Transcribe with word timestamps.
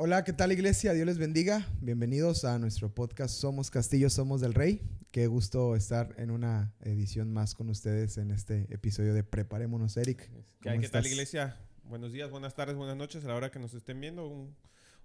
Hola, 0.00 0.22
¿qué 0.22 0.32
tal 0.32 0.52
iglesia? 0.52 0.92
Dios 0.92 1.06
les 1.06 1.18
bendiga. 1.18 1.66
Bienvenidos 1.80 2.44
a 2.44 2.56
nuestro 2.60 2.88
podcast 2.88 3.34
Somos 3.34 3.68
Castillo, 3.68 4.08
Somos 4.10 4.40
del 4.40 4.54
Rey. 4.54 4.80
Qué 5.10 5.26
gusto 5.26 5.74
estar 5.74 6.14
en 6.18 6.30
una 6.30 6.72
edición 6.82 7.32
más 7.32 7.56
con 7.56 7.68
ustedes 7.68 8.16
en 8.16 8.30
este 8.30 8.72
episodio 8.72 9.12
de 9.12 9.24
Preparémonos, 9.24 9.96
Eric. 9.96 10.30
¿Qué, 10.60 10.70
hay, 10.70 10.78
¿qué 10.78 10.88
tal 10.88 11.04
iglesia? 11.04 11.56
Buenos 11.82 12.12
días, 12.12 12.30
buenas 12.30 12.54
tardes, 12.54 12.76
buenas 12.76 12.96
noches 12.96 13.24
a 13.24 13.26
la 13.26 13.34
hora 13.34 13.50
que 13.50 13.58
nos 13.58 13.74
estén 13.74 14.00
viendo. 14.00 14.28
Un, 14.28 14.54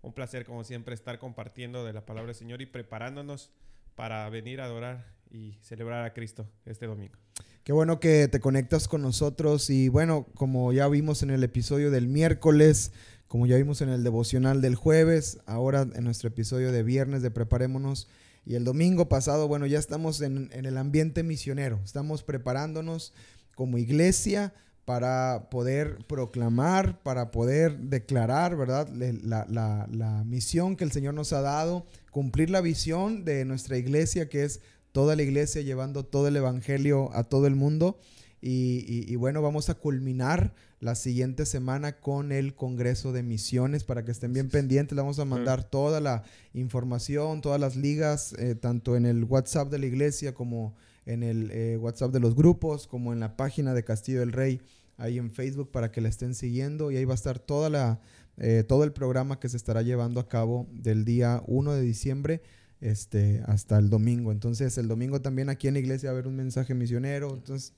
un 0.03 0.13
placer 0.13 0.45
como 0.45 0.63
siempre 0.63 0.93
estar 0.93 1.17
compartiendo 1.17 1.83
de 1.83 1.91
la 1.91 2.05
palabra 2.05 2.27
del 2.27 2.35
Señor 2.35 2.61
y 2.61 2.67
preparándonos 2.67 3.49
para 3.95 4.29
venir 4.29 4.61
a 4.61 4.65
adorar 4.65 5.07
y 5.31 5.57
celebrar 5.63 6.05
a 6.05 6.13
Cristo 6.13 6.47
este 6.67 6.85
domingo. 6.85 7.15
Qué 7.63 7.73
bueno 7.73 7.99
que 7.99 8.27
te 8.27 8.39
conectas 8.39 8.87
con 8.87 9.01
nosotros 9.01 9.71
y 9.71 9.87
bueno, 9.87 10.27
como 10.35 10.71
ya 10.71 10.87
vimos 10.87 11.23
en 11.23 11.31
el 11.31 11.43
episodio 11.43 11.89
del 11.89 12.07
miércoles, 12.07 12.91
como 13.33 13.47
ya 13.47 13.57
vimos 13.57 13.81
en 13.81 13.89
el 13.89 14.03
devocional 14.03 14.61
del 14.61 14.75
jueves, 14.75 15.39
ahora 15.47 15.87
en 15.95 16.03
nuestro 16.03 16.27
episodio 16.27 16.71
de 16.71 16.83
viernes 16.83 17.23
de 17.23 17.31
Preparémonos 17.31 18.07
y 18.45 18.53
el 18.53 18.63
domingo 18.63 19.09
pasado, 19.09 19.47
bueno, 19.47 19.65
ya 19.65 19.79
estamos 19.79 20.21
en, 20.21 20.51
el 20.53 20.77
ambiente 20.77 21.23
misionero, 21.23 21.79
estamos 21.83 22.21
preparándonos 22.21 23.11
como 23.55 23.79
iglesia 23.79 24.53
para 24.85 25.47
poder 25.49 25.97
proclamar, 26.05 27.01
para 27.01 27.31
poder 27.31 27.79
declarar, 27.79 28.55
¿verdad? 28.55 28.87
La, 28.89 29.47
la, 29.49 30.23
misión 30.25 30.75
que 30.75 30.83
el 30.83 30.91
Señor 30.91 31.15
nos 31.15 31.33
ha 31.33 31.41
dado, 31.41 31.87
cumplir 32.11 32.51
la 32.51 32.61
visión 32.61 33.25
de 33.25 33.45
nuestra 33.45 33.79
iglesia, 33.79 34.29
que 34.29 34.43
es 34.43 34.61
toda 34.91 35.15
la 35.15 35.23
iglesia 35.23 35.63
llevando 35.63 36.05
todo 36.05 36.27
el 36.27 36.35
Evangelio 36.35 37.09
a 37.15 37.23
todo 37.23 37.47
el 37.47 37.55
mundo. 37.55 37.97
Y, 38.45 39.15
bueno, 39.15 39.41
vamos 39.41 39.69
a 39.69 39.75
culminar 39.75 40.53
la 40.81 40.95
siguiente 40.95 41.45
semana 41.45 42.01
con 42.01 42.33
el 42.33 42.55
Congreso 42.55 43.13
de 43.13 43.23
Misiones 43.23 43.85
para 43.85 44.03
que 44.03 44.11
estén 44.11 44.33
bien 44.33 44.49
pendientes. 44.49 44.97
Le 44.97 45.01
vamos 45.01 45.19
a 45.19 45.23
mandar 45.23 45.63
toda 45.63 46.01
la 46.01 46.23
información, 46.53 47.39
todas 47.39 47.61
las 47.61 47.77
ligas, 47.77 48.33
eh, 48.37 48.55
tanto 48.55 48.97
en 48.97 49.05
el 49.05 49.23
WhatsApp 49.23 49.71
de 49.71 49.79
la 49.79 49.85
iglesia 49.85 50.33
como 50.33 50.75
en 51.05 51.23
el 51.23 51.51
eh, 51.51 51.77
WhatsApp 51.77 52.11
de 52.11 52.19
los 52.19 52.35
grupos, 52.35 52.85
como 52.85 53.13
en 53.13 53.21
la 53.21 53.37
página 53.37 53.73
de 53.73 53.85
Castillo 53.85 54.19
del 54.19 54.33
Rey, 54.33 54.59
ahí 54.97 55.19
en 55.19 55.31
Facebook 55.31 55.71
para 55.71 55.93
que 55.93 56.01
la 56.01 56.09
estén 56.09 56.35
siguiendo. 56.35 56.91
Y 56.91 56.97
ahí 56.97 57.05
va 57.05 57.13
a 57.13 57.15
estar 57.15 57.39
toda 57.39 57.69
la, 57.69 58.01
eh, 58.35 58.65
todo 58.67 58.83
el 58.83 58.91
programa 58.91 59.39
que 59.39 59.47
se 59.47 59.55
estará 59.55 59.83
llevando 59.83 60.19
a 60.19 60.27
cabo 60.27 60.67
del 60.69 61.05
día 61.05 61.41
1 61.47 61.71
de 61.71 61.81
diciembre 61.81 62.41
este, 62.81 63.41
hasta 63.45 63.79
el 63.79 63.89
domingo. 63.89 64.33
Entonces, 64.33 64.77
el 64.77 64.89
domingo 64.89 65.21
también 65.21 65.47
aquí 65.47 65.69
en 65.69 65.75
la 65.75 65.79
iglesia 65.79 66.09
va 66.09 66.17
a 66.17 66.19
haber 66.19 66.27
un 66.27 66.35
mensaje 66.35 66.73
misionero. 66.73 67.33
Entonces, 67.33 67.71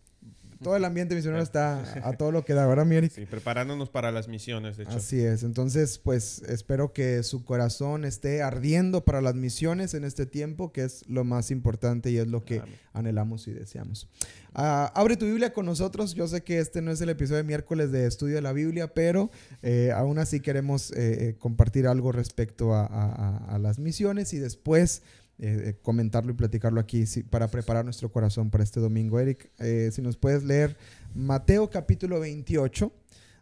todo 0.66 0.76
el 0.76 0.84
ambiente 0.84 1.14
misionero 1.14 1.44
está 1.44 1.84
a 2.04 2.14
todo 2.14 2.32
lo 2.32 2.44
que 2.44 2.56
da, 2.56 2.66
¿verdad, 2.66 2.88
mi 2.88 3.08
Sí, 3.10 3.28
preparándonos 3.28 3.92
para 3.92 4.12
las 4.12 4.28
misiones, 4.28 4.78
de 4.78 4.86
hecho. 4.86 4.98
Así 4.98 5.22
es. 5.22 5.44
Entonces, 5.44 6.00
pues 6.00 6.42
espero 6.48 6.92
que 6.92 7.22
su 7.22 7.46
corazón 7.46 8.04
esté 8.04 8.42
ardiendo 8.42 9.06
para 9.06 9.22
las 9.22 9.36
misiones 9.36 9.94
en 9.94 10.04
este 10.04 10.26
tiempo, 10.26 10.72
que 10.72 10.86
es 10.86 11.08
lo 11.08 11.24
más 11.24 11.52
importante 11.52 12.10
y 12.10 12.18
es 12.18 12.26
lo 12.26 12.44
que 12.46 12.64
anhelamos 12.94 13.48
y 13.48 13.52
deseamos. 13.52 14.10
Ah, 14.56 14.92
abre 14.96 15.18
tu 15.18 15.26
Biblia 15.28 15.54
con 15.54 15.68
nosotros. 15.68 16.16
Yo 16.16 16.28
sé 16.28 16.42
que 16.42 16.58
este 16.58 16.82
no 16.82 16.90
es 16.90 17.00
el 17.00 17.10
episodio 17.10 17.38
de 17.38 17.44
miércoles 17.44 17.92
de 17.92 18.08
estudio 18.08 18.34
de 18.34 18.42
la 18.42 18.52
Biblia, 18.52 18.92
pero 18.92 19.30
eh, 19.62 19.92
aún 19.96 20.18
así 20.18 20.40
queremos 20.40 20.90
eh, 20.94 20.96
eh, 21.30 21.36
compartir 21.38 21.86
algo 21.86 22.12
respecto 22.12 22.74
a 22.74 23.60
las 23.62 23.78
misiones 23.78 24.34
y 24.34 24.40
después 24.40 25.04
eh, 25.38 25.64
eh, 25.66 25.80
comentarlo 25.82 26.32
y 26.32 26.36
platicarlo 26.36 26.80
aquí 26.80 27.04
para 27.30 27.50
preparar 27.50 27.84
nuestro 27.84 28.10
corazón 28.10 28.50
para 28.50 28.64
este 28.64 28.80
domingo. 28.80 29.20
Eric, 29.20 29.52
eh, 29.60 29.90
si 29.92 30.02
nos 30.02 30.16
puedes 30.16 30.46
leer 30.46 30.78
Mateo 31.14 31.70
capítulo 31.70 32.22
28, 32.22 32.94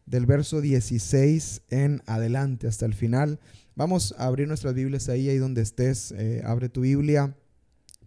del 0.07 0.25
verso 0.25 0.59
16 0.59 1.61
en 1.69 2.01
adelante 2.07 2.67
hasta 2.67 2.87
el 2.87 2.95
final. 2.95 3.39
Vamos 3.75 4.15
a 4.17 4.25
abrir 4.25 4.47
nuestras 4.47 4.73
Biblias 4.73 5.07
ahí, 5.07 5.29
ahí 5.29 5.37
donde 5.37 5.61
estés. 5.61 6.13
abre 6.43 6.67
tu 6.67 6.81
Biblia. 6.81 7.35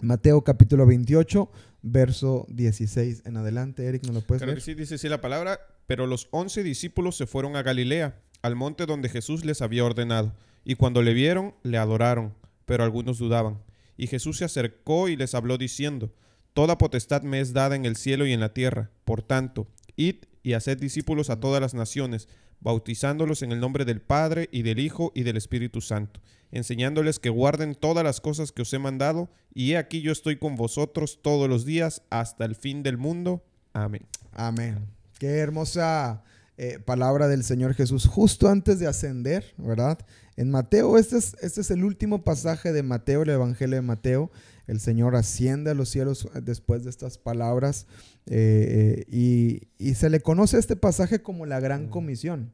Mateo 0.02 0.42
capítulo 0.42 0.84
28, 0.84 1.50
verso 1.82 2.44
16 2.48 3.22
en 3.24 3.36
adelante. 3.36 3.86
Eric, 3.86 4.04
¿no 4.04 4.12
lo 4.12 4.20
puedes 4.20 4.44
leer? 4.44 4.60
sí, 4.60 4.74
dice 4.74 4.96
así 4.96 5.08
la 5.08 5.20
palabra. 5.20 5.60
Pero 5.86 6.08
los 6.08 6.26
once 6.32 6.64
discípulos 6.64 7.16
se 7.16 7.26
fueron 7.26 7.54
a 7.54 7.62
Galilea, 7.62 8.20
al 8.42 8.56
monte 8.56 8.84
donde 8.84 9.08
Jesús 9.08 9.44
les 9.44 9.62
había 9.62 9.84
ordenado. 9.84 10.34
Y 10.64 10.74
cuando 10.74 11.02
le 11.02 11.14
vieron, 11.14 11.54
le 11.62 11.78
adoraron, 11.78 12.34
pero 12.64 12.82
algunos 12.82 13.18
dudaban. 13.18 13.58
Y 13.96 14.06
Jesús 14.08 14.38
se 14.38 14.44
acercó 14.44 15.08
y 15.08 15.16
les 15.16 15.34
habló 15.34 15.58
diciendo, 15.58 16.12
Toda 16.56 16.78
potestad 16.78 17.22
me 17.22 17.40
es 17.40 17.52
dada 17.52 17.76
en 17.76 17.84
el 17.84 17.96
cielo 17.96 18.26
y 18.26 18.32
en 18.32 18.40
la 18.40 18.54
tierra. 18.54 18.90
Por 19.04 19.22
tanto, 19.22 19.66
id 19.94 20.24
y 20.42 20.54
haced 20.54 20.78
discípulos 20.78 21.28
a 21.28 21.38
todas 21.38 21.60
las 21.60 21.74
naciones, 21.74 22.28
bautizándolos 22.60 23.42
en 23.42 23.52
el 23.52 23.60
nombre 23.60 23.84
del 23.84 24.00
Padre 24.00 24.48
y 24.52 24.62
del 24.62 24.78
Hijo 24.78 25.12
y 25.14 25.22
del 25.22 25.36
Espíritu 25.36 25.82
Santo, 25.82 26.20
enseñándoles 26.52 27.18
que 27.18 27.28
guarden 27.28 27.74
todas 27.74 28.04
las 28.04 28.22
cosas 28.22 28.52
que 28.52 28.62
os 28.62 28.72
he 28.72 28.78
mandado, 28.78 29.28
y 29.52 29.72
he 29.72 29.76
aquí 29.76 30.00
yo 30.00 30.12
estoy 30.12 30.36
con 30.36 30.56
vosotros 30.56 31.20
todos 31.20 31.46
los 31.46 31.66
días 31.66 32.00
hasta 32.08 32.46
el 32.46 32.54
fin 32.54 32.82
del 32.82 32.96
mundo. 32.96 33.44
Amén. 33.74 34.06
Amén. 34.32 34.86
Qué 35.18 35.38
hermosa 35.38 36.24
eh, 36.56 36.78
palabra 36.78 37.28
del 37.28 37.44
Señor 37.44 37.74
Jesús 37.74 38.06
justo 38.06 38.48
antes 38.48 38.78
de 38.78 38.86
ascender, 38.86 39.52
¿verdad? 39.58 39.98
En 40.36 40.50
Mateo, 40.50 40.98
este 40.98 41.16
es, 41.16 41.34
este 41.40 41.62
es 41.62 41.70
el 41.70 41.82
último 41.82 42.22
pasaje 42.22 42.72
de 42.72 42.82
Mateo, 42.82 43.22
el 43.22 43.30
Evangelio 43.30 43.76
de 43.76 43.82
Mateo. 43.82 44.30
El 44.66 44.80
Señor 44.80 45.16
asciende 45.16 45.70
a 45.70 45.74
los 45.74 45.88
cielos 45.88 46.28
después 46.42 46.84
de 46.84 46.90
estas 46.90 47.16
palabras 47.16 47.86
eh, 48.26 49.04
eh, 49.06 49.06
y, 49.08 49.68
y, 49.78 49.94
se 49.94 50.10
le 50.10 50.20
conoce 50.20 50.58
este 50.58 50.76
pasaje 50.76 51.22
como 51.22 51.46
la 51.46 51.60
gran 51.60 51.88
comisión. 51.88 52.52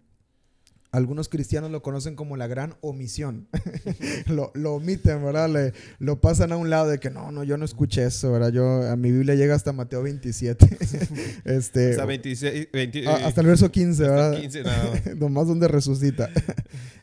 Algunos 0.92 1.30
cristianos 1.30 1.70
lo 1.70 1.80
conocen 1.80 2.16
como 2.16 2.36
la 2.36 2.46
gran 2.46 2.74
omisión. 2.82 3.48
lo, 4.26 4.50
lo, 4.52 4.74
omiten, 4.74 5.24
¿verdad? 5.24 5.48
Le, 5.48 5.72
lo 5.98 6.20
pasan 6.20 6.52
a 6.52 6.58
un 6.58 6.68
lado 6.68 6.90
de 6.90 7.00
que 7.00 7.08
no, 7.08 7.32
no, 7.32 7.44
yo 7.44 7.56
no 7.56 7.64
escuché 7.64 8.04
eso, 8.04 8.30
¿verdad? 8.30 8.52
Yo, 8.52 8.82
a 8.86 8.94
mi 8.96 9.10
Biblia 9.10 9.34
llega 9.34 9.54
hasta 9.54 9.72
Mateo 9.72 10.02
27. 10.02 10.78
este, 11.46 11.92
hasta, 11.92 12.04
26, 12.04 12.68
hasta 13.24 13.40
el 13.40 13.46
verso 13.46 13.70
15, 13.70 14.02
¿verdad? 14.02 14.38
15, 14.38 14.64
Nomás 15.16 15.46
donde 15.48 15.66
resucita. 15.66 16.28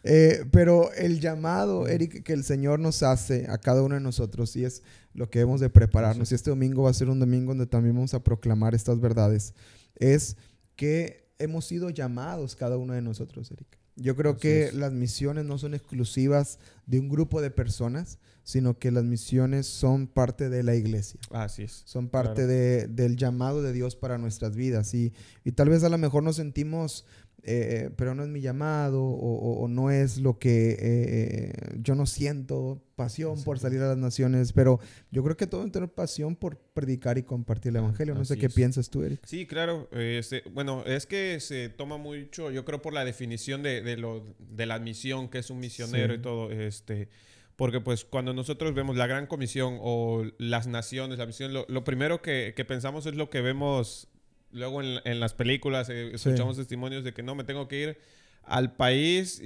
eh, 0.04 0.46
pero 0.52 0.94
el 0.94 1.20
llamado, 1.20 1.88
Eric, 1.88 2.22
que 2.22 2.34
el 2.34 2.44
Señor 2.44 2.80
nos 2.80 3.02
hace 3.02 3.48
a 3.50 3.58
cada 3.58 3.82
uno 3.82 3.96
de 3.96 4.02
nosotros, 4.02 4.56
y 4.56 4.66
es 4.66 4.84
lo 5.16 5.32
que 5.32 5.40
hemos 5.40 5.62
de 5.62 5.72
prepararnos, 5.72 6.32
y 6.32 6.36
este 6.36 6.52
domingo 6.52 6.84
va 6.84 6.92
a 6.92 6.94
ser 6.94 7.10
un 7.10 7.20
domingo 7.20 7.54
donde 7.54 7.66
también 7.66 7.96
vamos 7.96 8.14
a 8.14 8.24
proclamar 8.24 8.76
estas 8.76 9.00
verdades, 9.00 9.56
es 9.96 10.38
que 10.76 11.28
hemos 11.40 11.66
sido 11.66 11.90
llamados 11.90 12.56
cada 12.56 12.78
uno 12.78 12.94
de 12.94 13.02
nosotros, 13.02 13.50
Eric. 13.50 13.79
Yo 14.00 14.16
creo 14.16 14.38
que 14.38 14.72
las 14.74 14.92
misiones 14.92 15.46
no 15.46 15.58
son 15.58 15.74
exclusivas 15.74 16.60
de 16.86 17.00
un 17.00 17.10
grupo 17.10 17.42
de 17.42 17.52
personas, 17.52 18.18
sino 18.44 18.80
que 18.80 18.92
las 18.92 19.04
misiones 19.04 19.68
son 19.68 20.08
parte 20.08 20.50
de 20.50 20.64
la 20.64 20.76
iglesia. 20.76 21.20
Así 21.32 21.64
es. 21.64 21.84
Son 21.86 22.10
parte 22.10 22.48
de, 22.48 22.88
del 22.88 23.16
llamado 23.16 23.62
de 23.62 23.74
Dios 23.74 23.96
para 23.96 24.18
nuestras 24.18 24.56
vidas. 24.56 24.94
Y, 24.94 25.14
y 25.44 25.52
tal 25.52 25.70
vez 25.70 25.84
a 25.84 25.90
lo 25.90 25.98
mejor 25.98 26.24
nos 26.24 26.38
sentimos 26.38 27.06
eh, 27.44 27.90
pero 27.96 28.16
no 28.16 28.24
es 28.24 28.30
mi 28.30 28.42
llamado 28.42 29.04
o, 29.04 29.68
no 29.68 29.92
es 29.92 30.18
lo 30.18 30.40
que 30.40 30.78
eh, 30.80 31.54
yo 31.82 31.96
no 31.96 32.06
siento 32.06 32.82
pasión 32.96 33.42
por 33.44 33.60
salir 33.60 33.82
a 33.82 33.88
las 33.88 33.98
naciones, 33.98 34.52
pero 34.52 34.80
yo 35.12 35.24
creo 35.24 35.38
que 35.38 35.48
todo 35.48 35.70
tener 35.72 35.90
pasión 35.90 36.36
por 36.36 36.58
predicar 36.58 37.18
y 37.18 37.24
compartir 37.24 37.70
el 37.70 37.78
ah, 37.78 37.80
Evangelio. 37.80 38.16
No 38.16 38.26
sé 38.26 38.38
qué 38.38 38.50
piensas 38.50 38.90
tú, 38.90 39.04
Eric. 39.04 39.22
Sí, 39.26 39.46
claro. 39.46 39.88
Este, 39.92 40.44
bueno, 40.52 40.84
es 40.86 41.06
que 41.06 41.40
se 41.40 41.70
toma 41.70 41.98
mucho, 41.98 42.52
yo 42.52 42.66
creo, 42.66 42.82
por 42.82 42.94
la 42.94 43.06
definición 43.06 43.64
de, 43.64 43.82
de, 43.82 43.98
lo, 43.98 44.36
de 44.40 44.66
la 44.66 44.80
misión, 44.80 45.30
que 45.30 45.40
es 45.40 45.50
un 45.50 45.60
misionero 45.60 46.14
y 46.14 46.22
todo. 46.22 46.52
Este, 46.52 47.10
porque 47.56 47.82
pues 47.82 48.06
cuando 48.06 48.34
nosotros 48.34 48.74
vemos 48.74 48.96
la 48.96 49.08
gran 49.08 49.28
comisión 49.28 49.78
o 49.82 50.26
las 50.38 50.68
naciones, 50.68 51.20
la 51.20 51.26
misión, 51.26 51.54
lo, 51.54 51.84
primero 51.84 52.22
que, 52.22 52.54
que, 52.56 52.66
pensamos 52.66 53.06
es 53.06 53.16
lo 53.16 53.30
que 53.30 53.42
vemos 53.42 54.08
luego 54.52 54.82
en, 54.82 55.20
las 55.20 55.34
películas 55.34 55.90
eh, 55.90 56.12
escuchamos 56.14 56.58
testimonios 56.58 57.04
de 57.04 57.14
que 57.14 57.24
no, 57.24 57.36
me 57.36 57.44
tengo 57.44 57.68
que 57.68 57.82
ir 57.82 57.98
al 58.44 58.74
país 58.74 59.42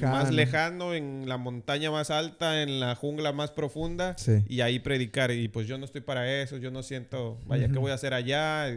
más 0.00 0.32
lejano. 0.32 0.94
en 0.94 1.28
la 1.28 1.36
montaña 1.36 1.90
más 1.90 2.10
alta, 2.10 2.62
en 2.62 2.80
la 2.80 2.96
jungla 2.96 3.32
más 3.32 3.52
profunda 3.52 4.16
y 4.48 4.60
ahí 4.62 4.80
predicar. 4.80 5.30
Y 5.30 5.48
pues 5.48 5.68
yo 5.68 5.78
no 5.78 5.84
estoy 5.84 6.00
para 6.00 6.40
eso, 6.40 6.56
yo 6.56 6.70
no 6.70 6.82
siento, 6.82 7.38
vaya, 7.46 7.68
¿qué 7.68 7.78
voy 7.78 7.92
a 7.92 7.94
hacer 7.94 8.14
allá? 8.14 8.68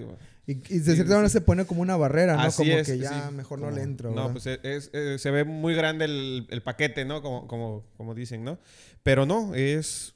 Y, 0.46 0.56
de 0.56 0.96
cierta 0.96 1.14
manera 1.14 1.30
se 1.30 1.42
pone 1.42 1.66
como 1.66 1.82
una 1.82 1.96
barrera, 1.96 2.36
¿no? 2.36 2.52
como 2.52 2.84
que 2.84 2.98
ya 2.98 3.32
mejor 3.32 3.60
no 3.60 3.72
le 3.72 3.82
entro. 3.82 4.12
No, 4.12 4.32
pues 4.32 4.44
se 4.44 5.32
ve 5.32 5.44
muy 5.46 5.74
grande 5.74 6.06
el, 6.06 6.62
paquete, 6.64 7.06
¿no? 7.06 7.22
Como, 7.22 7.48
como, 7.48 7.84
como 7.98 8.14
dicen, 8.14 8.44
¿no? 8.44 8.60
Pero 9.02 9.26
no, 9.26 9.56
es, 9.56 10.14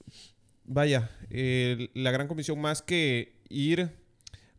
vaya, 0.65 1.09
la 1.29 2.12
gran 2.12 2.27
comisión 2.27 2.59
más 2.59 2.83
que 2.83 3.41
ir 3.50 4.04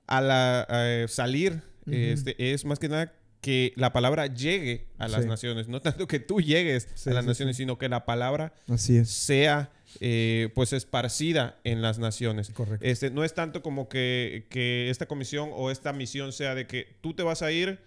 a 0.06 0.20
la 0.20 1.06
salir 1.08 1.62
este, 1.87 2.53
es 2.53 2.64
más 2.64 2.79
que 2.79 2.88
nada 2.88 3.12
que 3.41 3.73
la 3.76 3.93
palabra 3.93 4.26
llegue 4.26 4.88
a 4.99 5.06
las 5.06 5.25
naciones, 5.25 5.69
no 5.69 5.81
tanto 5.81 6.08
que 6.08 6.19
tú 6.19 6.41
llegues 6.41 7.06
a 7.06 7.11
las 7.11 7.25
naciones, 7.25 7.56
sino 7.56 7.79
que 7.79 7.88
la 7.88 8.05
palabra 8.05 8.53
sea 8.76 9.70
eh, 10.00 10.50
pues 10.55 10.73
esparcida 10.73 11.58
en 11.62 11.81
las 11.81 11.99
naciones. 11.99 12.50
Correcto. 12.50 12.85
Este, 12.85 13.11
no 13.11 13.25
es 13.25 13.35
tanto 13.35 13.62
como 13.62 13.88
que, 13.88 14.47
que, 14.50 14.91
esta 14.91 15.06
comisión 15.06 15.50
o 15.53 15.70
esta 15.70 15.93
misión 15.93 16.32
sea 16.32 16.55
de 16.55 16.67
que 16.67 16.97
tú 17.00 17.14
te 17.14 17.23
vas 17.23 17.43
a 17.43 17.53
ir 17.53 17.79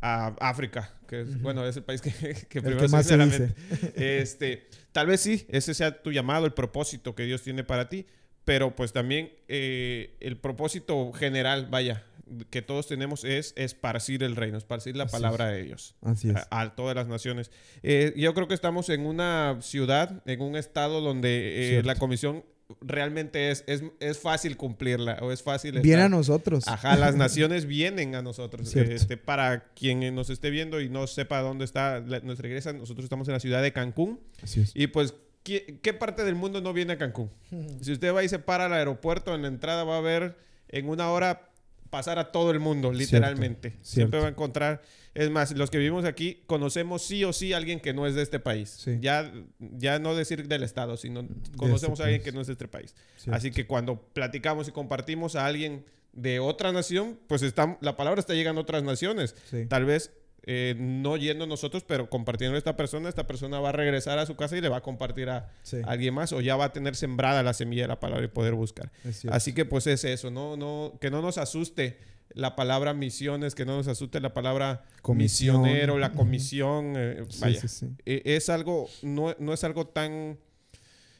a 0.00 0.28
África, 0.38 0.94
que 1.08 1.22
es, 1.22 1.42
bueno, 1.42 1.66
es 1.66 1.76
el 1.76 1.82
país 1.82 2.00
que, 2.00 2.10
que 2.48 2.58
El 2.58 2.64
primero 2.64 2.80
que 2.82 2.88
más 2.88 3.06
se 3.06 3.18
dice. 3.18 3.54
Este, 3.96 4.68
tal 4.92 5.08
vez 5.08 5.20
sí, 5.20 5.46
ese 5.48 5.74
sea 5.74 6.00
tu 6.00 6.12
llamado, 6.12 6.46
el 6.46 6.52
propósito 6.52 7.16
que 7.16 7.24
Dios 7.24 7.42
tiene 7.42 7.64
para 7.64 7.88
ti, 7.88 8.06
pero 8.48 8.74
pues 8.74 8.92
también 8.92 9.30
eh, 9.46 10.16
el 10.20 10.36
propósito 10.38 11.12
general, 11.12 11.68
vaya, 11.70 12.04
que 12.50 12.60
todos 12.62 12.86
tenemos 12.88 13.24
es 13.24 13.52
esparcir 13.56 14.22
el 14.22 14.36
reino, 14.36 14.58
esparcir 14.58 14.96
la 14.96 15.04
Así 15.04 15.12
palabra 15.12 15.48
de 15.48 15.62
Dios 15.62 15.94
Así 16.02 16.28
es. 16.30 16.36
a, 16.36 16.60
a 16.60 16.74
todas 16.74 16.94
las 16.96 17.08
naciones. 17.08 17.50
Eh, 17.82 18.12
yo 18.16 18.34
creo 18.34 18.48
que 18.48 18.54
estamos 18.54 18.88
en 18.90 19.06
una 19.06 19.58
ciudad, 19.60 20.22
en 20.26 20.40
un 20.42 20.56
estado 20.56 21.00
donde 21.00 21.78
eh, 21.78 21.82
la 21.84 21.94
comisión 21.94 22.44
realmente 22.82 23.50
es, 23.50 23.64
es, 23.66 23.82
es 23.98 24.18
fácil 24.18 24.58
cumplirla 24.58 25.18
o 25.22 25.32
es 25.32 25.42
fácil 25.42 25.80
Viene 25.80 26.02
a 26.02 26.08
nosotros. 26.10 26.68
Ajá, 26.68 26.96
las 26.96 27.16
naciones 27.16 27.64
vienen 27.64 28.14
a 28.14 28.20
nosotros. 28.20 28.74
Este, 28.76 29.16
para 29.16 29.72
quien 29.72 30.14
nos 30.14 30.28
esté 30.28 30.50
viendo 30.50 30.80
y 30.82 30.90
no 30.90 31.06
sepa 31.06 31.40
dónde 31.40 31.64
está 31.64 32.00
la- 32.00 32.20
nuestra 32.20 32.46
iglesia, 32.46 32.74
nosotros 32.74 33.04
estamos 33.04 33.26
en 33.28 33.34
la 33.34 33.40
ciudad 33.40 33.62
de 33.62 33.72
Cancún. 33.72 34.20
Así 34.42 34.60
es. 34.60 34.72
Y 34.74 34.88
pues, 34.88 35.14
¿qué, 35.48 35.78
qué 35.82 35.94
parte 35.94 36.24
del 36.24 36.34
mundo 36.34 36.60
no 36.60 36.72
viene 36.72 36.94
a 36.94 36.98
Cancún? 36.98 37.30
Si 37.82 37.92
usted 37.92 38.14
va 38.14 38.22
y 38.22 38.28
se 38.28 38.38
para 38.38 38.66
al 38.66 38.72
aeropuerto, 38.72 39.34
en 39.34 39.42
la 39.42 39.48
entrada 39.48 39.84
va 39.84 39.98
a 39.98 40.00
ver 40.00 40.36
en 40.68 40.88
una 40.88 41.10
hora 41.10 41.50
pasar 41.90 42.18
a 42.18 42.32
todo 42.32 42.50
el 42.50 42.60
mundo, 42.60 42.92
literalmente. 42.92 43.70
cierto. 43.70 43.88
Siempre 43.88 44.20
va 44.20 44.26
a 44.26 44.30
encontrar. 44.30 44.82
Es 45.14 45.30
más, 45.30 45.52
los 45.52 45.70
que 45.70 45.78
vivimos 45.78 46.04
aquí 46.04 46.42
conocemos 46.46 47.02
sí 47.02 47.24
o 47.24 47.32
sí 47.32 47.54
a 47.54 47.56
alguien 47.56 47.80
que 47.80 47.94
no 47.94 48.06
es 48.06 48.14
de 48.14 48.22
este 48.22 48.38
país. 48.38 48.68
Sí. 48.68 48.98
Ya, 49.00 49.32
ya 49.58 49.98
no 49.98 50.14
decir 50.14 50.46
del 50.48 50.62
Estado, 50.62 50.98
sino 50.98 51.26
conocemos 51.56 51.98
este 51.98 52.02
a 52.02 52.06
alguien 52.06 52.20
país. 52.20 52.24
que 52.24 52.32
no 52.32 52.40
es 52.42 52.46
de 52.46 52.52
este 52.52 52.68
país. 52.68 52.94
Cierto. 53.16 53.36
Así 53.36 53.50
que 53.50 53.66
cuando 53.66 54.00
platicamos 54.12 54.68
y 54.68 54.72
compartimos 54.72 55.34
a 55.34 55.46
alguien 55.46 55.86
de 56.12 56.40
otra 56.40 56.72
nación, 56.72 57.18
pues 57.26 57.42
está, 57.42 57.78
la 57.80 57.96
palabra 57.96 58.20
está 58.20 58.34
llegando 58.34 58.60
a 58.60 58.62
otras 58.62 58.82
naciones. 58.82 59.34
Sí. 59.50 59.64
Tal 59.66 59.86
vez 59.86 60.12
eh, 60.44 60.74
no 60.78 61.16
yendo 61.16 61.46
nosotros, 61.46 61.84
pero 61.86 62.08
compartiendo 62.08 62.54
a 62.54 62.58
esta 62.58 62.76
persona, 62.76 63.08
esta 63.08 63.26
persona 63.26 63.60
va 63.60 63.68
a 63.70 63.72
regresar 63.72 64.18
a 64.18 64.26
su 64.26 64.34
casa 64.36 64.56
y 64.56 64.60
le 64.60 64.68
va 64.68 64.78
a 64.78 64.80
compartir 64.82 65.28
a, 65.28 65.50
Sí. 65.62 65.78
a 65.84 65.90
alguien 65.90 66.14
más 66.14 66.32
o 66.32 66.40
ya 66.40 66.56
va 66.56 66.66
a 66.66 66.72
tener 66.72 66.96
sembrada 66.96 67.42
la 67.42 67.52
semilla 67.52 67.82
de 67.82 67.88
la 67.88 68.00
palabra 68.00 68.24
y 68.24 68.28
poder 68.28 68.54
buscar. 68.54 68.90
Así 69.30 69.52
que 69.52 69.64
pues 69.64 69.86
es 69.86 70.04
eso, 70.04 70.30
¿no? 70.30 70.56
no 70.56 70.96
que 71.00 71.10
no 71.10 71.20
nos 71.22 71.36
asuste 71.38 71.98
la 72.34 72.56
palabra 72.56 72.94
misiones, 72.94 73.54
que 73.54 73.64
no 73.64 73.76
nos 73.76 73.88
asuste 73.88 74.20
la 74.20 74.32
palabra 74.34 74.84
Comisión. 75.02 75.62
misionero, 75.62 75.98
la 75.98 76.12
comisión, 76.12 76.94
eh, 76.96 77.24
vaya. 77.40 77.60
sí, 77.60 77.68
sí. 77.68 77.86
Eh, 78.06 78.22
es 78.24 78.48
algo, 78.50 78.88
no, 79.02 79.34
no 79.38 79.52
es 79.54 79.64
algo 79.64 79.86
tan... 79.86 80.38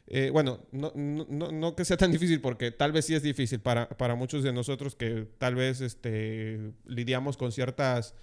eh, 0.06 0.31
bueno, 0.32 0.61
no, 0.73 0.93
no, 0.94 1.26
no- 1.29 1.50
no 1.53 1.75
que 1.76 1.85
sea 1.85 1.97
tan 1.97 2.12
difícil, 2.12 2.41
porque 2.41 2.70
tal 2.70 2.93
vez 2.93 3.06
sí 3.06 3.15
es 3.15 3.23
difícil 3.23 3.59
para, 3.61 3.88
para 3.88 4.15
muchos 4.15 4.43
de 4.43 4.53
nosotros 4.53 4.94
que 4.94 5.26
tal 5.38 5.55
vez 5.55 5.81
este, 5.81 6.73
lidiamos 6.87 7.37
con 7.38 7.53
ciertas 7.53 8.15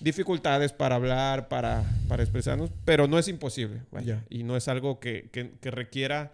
dificultades 0.00 0.72
para 0.72 0.96
hablar, 0.96 1.48
para, 1.48 1.84
para 2.08 2.22
expresarnos, 2.22 2.70
pero 2.84 3.06
no 3.08 3.18
es 3.18 3.28
imposible. 3.28 3.82
vaya. 3.90 4.16
Ya. 4.16 4.26
Y 4.30 4.42
no 4.44 4.56
es 4.56 4.68
algo 4.68 5.00
que, 5.00 5.28
que- 5.32 5.52
que 5.60 5.70
requiera 5.70 6.32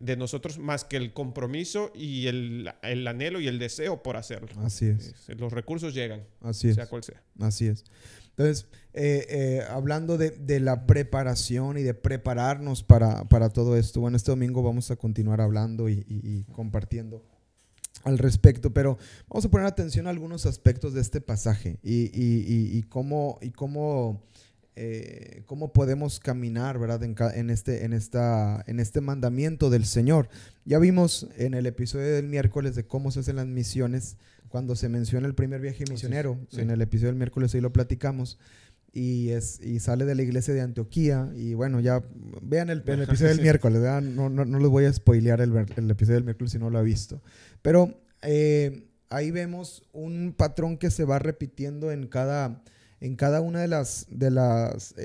de 0.00 0.16
nosotros 0.16 0.58
más 0.58 0.82
que 0.84 0.96
el 0.96 1.12
compromiso 1.12 1.92
y 1.94 2.26
el, 2.26 2.68
el 2.82 3.06
anhelo 3.06 3.38
y 3.40 3.46
el 3.46 3.58
deseo 3.60 4.02
por 4.02 4.16
hacerlo. 4.16 4.48
Así 4.64 4.86
es. 4.86 5.14
Es- 5.28 5.38
los 5.38 5.52
recursos 5.52 5.94
llegan, 5.94 6.24
Así 6.40 6.68
es. 6.68 6.74
sea 6.74 6.86
cual 6.88 7.04
sea. 7.04 7.22
Así 7.40 7.66
es. 7.68 7.84
Entonces, 8.30 8.66
eh, 8.94 9.26
eh, 9.28 9.62
hablando 9.70 10.18
de, 10.18 10.30
de 10.30 10.58
la 10.58 10.86
preparación 10.86 11.78
y 11.78 11.82
de 11.84 11.94
prepararnos 11.94 12.82
para, 12.82 13.24
para 13.28 13.50
todo 13.50 13.76
esto, 13.76 14.00
bueno, 14.00 14.16
este 14.16 14.32
domingo 14.32 14.60
vamos 14.64 14.90
a 14.90 14.96
continuar 14.96 15.40
hablando 15.40 15.88
y, 15.88 16.04
y- 16.08 16.20
y 16.38 16.44
compartiendo 16.52 17.24
al 18.04 18.18
respecto, 18.18 18.72
pero 18.72 18.98
vamos 19.28 19.44
a 19.44 19.50
poner 19.50 19.66
atención 19.66 20.06
a 20.06 20.10
algunos 20.10 20.46
aspectos 20.46 20.94
de 20.94 21.00
este 21.00 21.20
pasaje 21.20 21.78
y, 21.82 22.04
y- 22.14 22.44
y- 22.46 22.78
y 22.78 22.82
cómo, 22.84 23.38
y 23.42 23.50
cómo, 23.50 24.22
eh, 24.76 25.42
cómo 25.46 25.72
podemos 25.72 26.20
caminar, 26.20 26.78
¿verdad? 26.78 27.02
En, 27.02 27.14
ca- 27.14 27.34
en 27.34 27.50
este, 27.50 27.84
en, 27.84 27.92
esta, 27.92 28.62
en 28.66 28.80
este 28.80 29.00
mandamiento 29.00 29.70
del 29.70 29.84
Señor. 29.86 30.28
Ya 30.64 30.78
vimos 30.78 31.28
en 31.36 31.54
el 31.54 31.66
episodio 31.66 32.12
del 32.14 32.26
miércoles 32.28 32.74
de 32.74 32.84
cómo 32.86 33.10
se 33.10 33.20
hacen 33.20 33.36
las 33.36 33.46
misiones, 33.46 34.16
cuando 34.48 34.76
se 34.76 34.88
menciona 34.88 35.26
el 35.26 35.34
primer 35.34 35.60
viaje 35.60 35.84
misionero, 35.90 36.38
sí. 36.50 36.60
en 36.60 36.70
el 36.70 36.80
episodio 36.80 37.08
del 37.08 37.16
miércoles 37.16 37.54
ahí 37.54 37.60
lo 37.60 37.72
platicamos. 37.72 38.38
Y, 38.96 39.30
es, 39.30 39.60
y 39.60 39.80
sale 39.80 40.04
de 40.04 40.14
la 40.14 40.22
iglesia 40.22 40.54
de 40.54 40.60
Antioquía. 40.60 41.28
Y 41.34 41.54
bueno, 41.54 41.80
ya 41.80 42.02
vean 42.40 42.70
el, 42.70 42.82
el 42.86 43.02
episodio 43.02 43.30
del 43.30 43.42
miércoles. 43.42 43.82
No, 43.82 44.30
no, 44.30 44.44
no 44.44 44.58
les 44.58 44.68
voy 44.68 44.84
a 44.84 44.92
spoilear 44.92 45.40
el, 45.40 45.52
el 45.76 45.90
episodio 45.90 46.14
del 46.14 46.24
miércoles 46.24 46.52
si 46.52 46.58
no 46.58 46.70
lo 46.70 46.78
ha 46.78 46.82
visto. 46.82 47.20
Pero 47.60 48.00
eh, 48.22 48.88
ahí 49.10 49.30
vemos 49.30 49.82
un 49.92 50.34
patrón 50.36 50.78
que 50.78 50.90
se 50.90 51.04
va 51.04 51.18
repitiendo 51.18 51.92
en 51.92 52.06
cada, 52.06 52.62
en 53.00 53.16
cada 53.16 53.40
una 53.40 53.60
de 53.60 53.68
las, 53.68 54.06
de 54.10 54.30
las, 54.30 54.92
eh, 54.92 54.96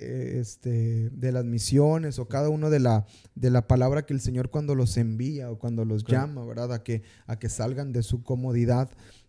eh, 0.00 0.38
este, 0.40 1.10
de 1.10 1.32
las 1.32 1.44
misiones 1.44 2.18
o 2.18 2.26
cada 2.28 2.48
uno 2.48 2.70
de 2.70 2.80
la, 2.80 3.06
de 3.34 3.50
la 3.50 3.66
palabra 3.66 4.06
que 4.06 4.14
el 4.14 4.20
Señor 4.20 4.50
cuando 4.50 4.74
los 4.74 4.96
envía 4.96 5.50
o 5.50 5.58
cuando 5.58 5.84
los 5.84 6.04
Claro. 6.04 6.26
llama, 6.28 6.44
¿verdad? 6.46 6.72
A 6.72 6.82
que, 6.82 7.02
a 7.26 7.38
que 7.38 7.48
salgan 7.48 7.92
de 7.92 8.02
su 8.02 8.22
comodidad. 8.22 8.88